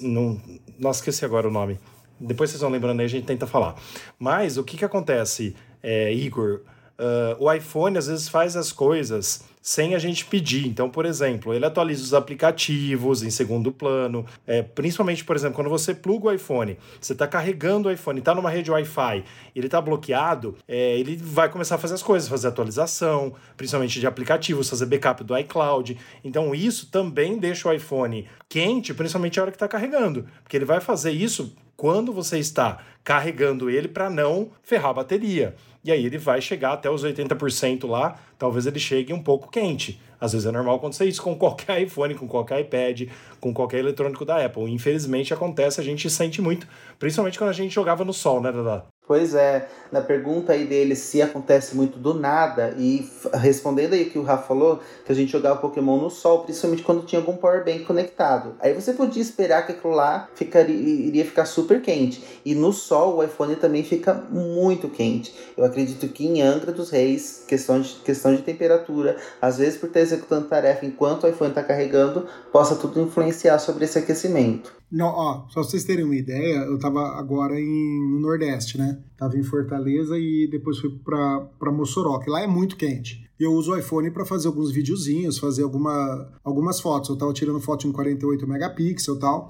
[0.00, 0.40] Não,
[0.78, 1.80] não esqueci agora o nome.
[2.20, 3.74] Depois vocês vão lembrando aí, a gente tenta falar.
[4.16, 6.60] Mas o que, que acontece, é, Igor?
[6.98, 10.66] Uh, o iPhone às vezes faz as coisas sem a gente pedir.
[10.66, 15.70] Então, por exemplo, ele atualiza os aplicativos em segundo plano, é, principalmente, por exemplo, quando
[15.70, 19.24] você pluga o iPhone, você está carregando o iPhone, está numa rede Wi-Fi,
[19.56, 24.06] ele está bloqueado, é, ele vai começar a fazer as coisas, fazer atualização, principalmente de
[24.06, 25.96] aplicativos, fazer backup do iCloud.
[26.22, 30.66] Então, isso também deixa o iPhone quente, principalmente a hora que está carregando, porque ele
[30.66, 35.54] vai fazer isso quando você está carregando ele para não ferrar a bateria.
[35.84, 40.00] E aí ele vai chegar até os 80% lá, talvez ele chegue um pouco quente.
[40.18, 43.08] Às vezes é normal acontecer isso com qualquer iPhone, com qualquer iPad,
[43.40, 44.72] com qualquer eletrônico da Apple.
[44.72, 46.66] Infelizmente acontece, a gente sente muito,
[46.98, 48.93] principalmente quando a gente jogava no sol, né, Dada?
[49.06, 54.10] Pois é, na pergunta aí dele se acontece muito do nada, e respondendo aí o
[54.10, 57.36] que o Rafa falou, que a gente jogava Pokémon no sol, principalmente quando tinha algum
[57.36, 58.54] Power Bank conectado.
[58.60, 62.24] Aí você podia esperar que aquilo lá ficaria, iria ficar super quente.
[62.46, 65.34] E no sol o iPhone também fica muito quente.
[65.54, 69.88] Eu acredito que em Angra dos Reis, questão de, questão de temperatura, às vezes por
[69.88, 74.72] estar executando tarefa enquanto o iPhone está carregando, possa tudo influenciar sobre esse aquecimento.
[74.94, 78.93] Não, ó, só pra vocês terem uma ideia, eu tava agora em, no Nordeste, né?
[79.16, 83.24] Tava em Fortaleza e depois fui pra Mossoró, que lá é muito quente.
[83.38, 87.10] Eu uso o iPhone para fazer alguns videozinhos, fazer alguma, algumas fotos.
[87.10, 89.48] Eu tava tirando foto em 48 megapixels e tal.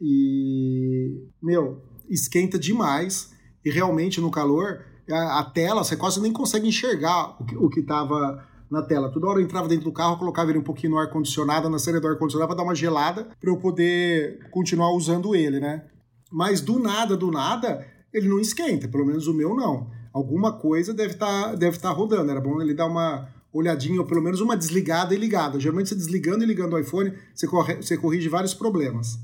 [0.00, 3.32] E, meu, esquenta demais.
[3.64, 7.68] E realmente no calor, a, a tela, você quase nem consegue enxergar o que, o
[7.68, 9.10] que tava na tela.
[9.10, 12.00] Toda hora eu entrava dentro do carro, colocava ele um pouquinho no ar-condicionado, na série
[12.00, 15.84] do ar-condicionado, para dar uma gelada, para eu poder continuar usando ele, né?
[16.30, 19.90] Mas do nada, do nada, ele não esquenta, pelo menos o meu não.
[20.12, 22.30] Alguma coisa deve estar tá, deve tá rodando.
[22.30, 25.58] Era bom ele dar uma olhadinha, ou pelo menos uma desligada e ligada.
[25.58, 29.18] Geralmente, você desligando e ligando o iPhone, você, corre, você corrige vários problemas.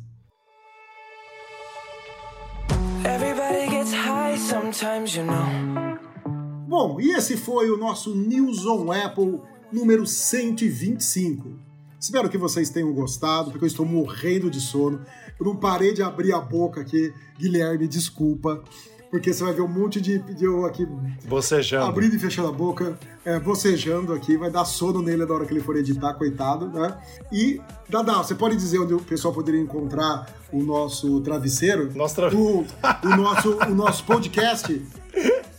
[5.16, 5.98] You know.
[6.68, 9.40] Bom, e esse foi o nosso News on Apple
[9.72, 11.69] número 125.
[12.00, 15.04] Espero que vocês tenham gostado, porque eu estou morrendo de sono.
[15.38, 17.12] Eu não parei de abrir a boca aqui.
[17.38, 18.64] Guilherme, desculpa.
[19.10, 20.86] Porque você vai ver um monte de, de eu aqui.
[21.26, 21.84] Bocejando.
[21.84, 24.36] Abrindo e fechando a boca, é, bocejando aqui.
[24.38, 26.96] Vai dar sono nele na hora que ele for editar, coitado, né?
[27.30, 31.92] E, Dada, você pode dizer onde o pessoal poderia encontrar o nosso travesseiro?
[31.94, 32.48] Nosso travesseiro.
[32.50, 34.82] O, o, nosso, o nosso podcast?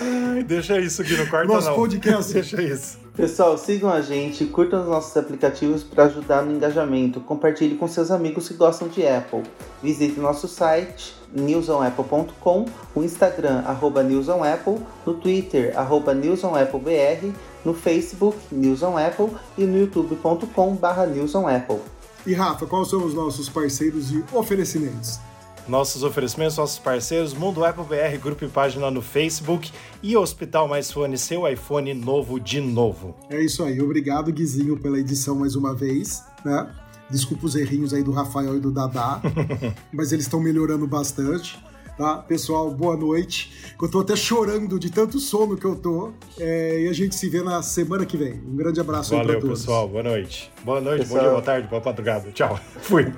[0.00, 1.76] Ai, deixa isso aqui no quarto, Nosso não.
[1.76, 2.32] podcast.
[2.34, 3.03] Deixa isso.
[3.16, 7.20] Pessoal, sigam a gente, curtam os nossos aplicativos para ajudar no engajamento.
[7.20, 9.44] Compartilhe com seus amigos que gostam de Apple.
[9.80, 17.32] Visite nosso site newsonapple.com, o Instagram arroba newsonapple, no Twitter arroba newsonapplebr,
[17.64, 21.78] no Facebook newsonapple e no youtube.com barra newsonapple.
[22.26, 25.20] E Rafa, quais são os nossos parceiros e oferecimentos?
[25.66, 30.90] Nossos oferecimentos, nossos parceiros, Mundo Apple BR, grupo e página no Facebook e Hospital Mais
[30.90, 33.16] Fone, seu iPhone novo de novo.
[33.30, 36.70] É isso aí, obrigado Guizinho pela edição mais uma vez, né?
[37.10, 39.22] Desculpa os errinhos aí do Rafael e do Dadá,
[39.90, 41.58] mas eles estão melhorando bastante.
[41.96, 42.16] Tá?
[42.16, 43.74] Pessoal, boa noite.
[43.80, 46.12] Eu tô até chorando de tanto sono que eu tô.
[46.38, 48.34] É, e a gente se vê na semana que vem.
[48.34, 49.60] Um grande abraço Valeu, aí pra todos.
[49.60, 49.88] pessoal.
[49.88, 50.50] Boa noite.
[50.64, 51.18] Boa noite, pessoal...
[51.18, 52.30] bom dia, boa tarde, boa madrugada.
[52.32, 52.58] Tchau.
[52.80, 53.12] Fui.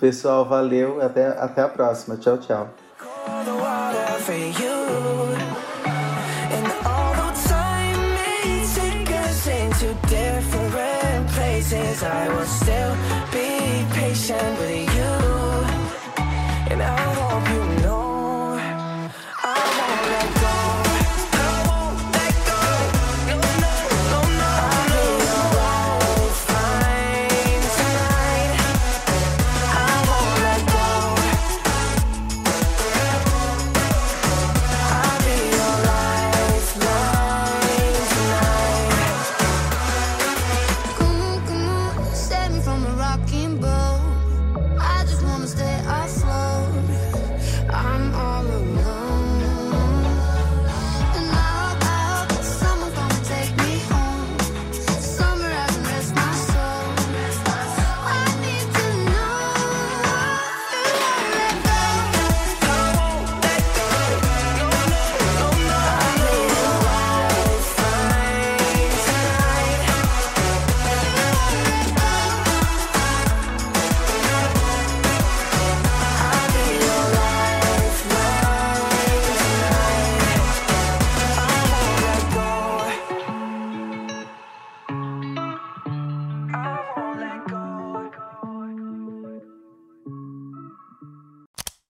[0.00, 1.00] Pessoal, valeu.
[1.00, 2.16] Até, até a próxima.
[2.16, 2.74] Tchau, tchau.
[12.00, 12.94] I will still
[13.32, 14.87] be patient with you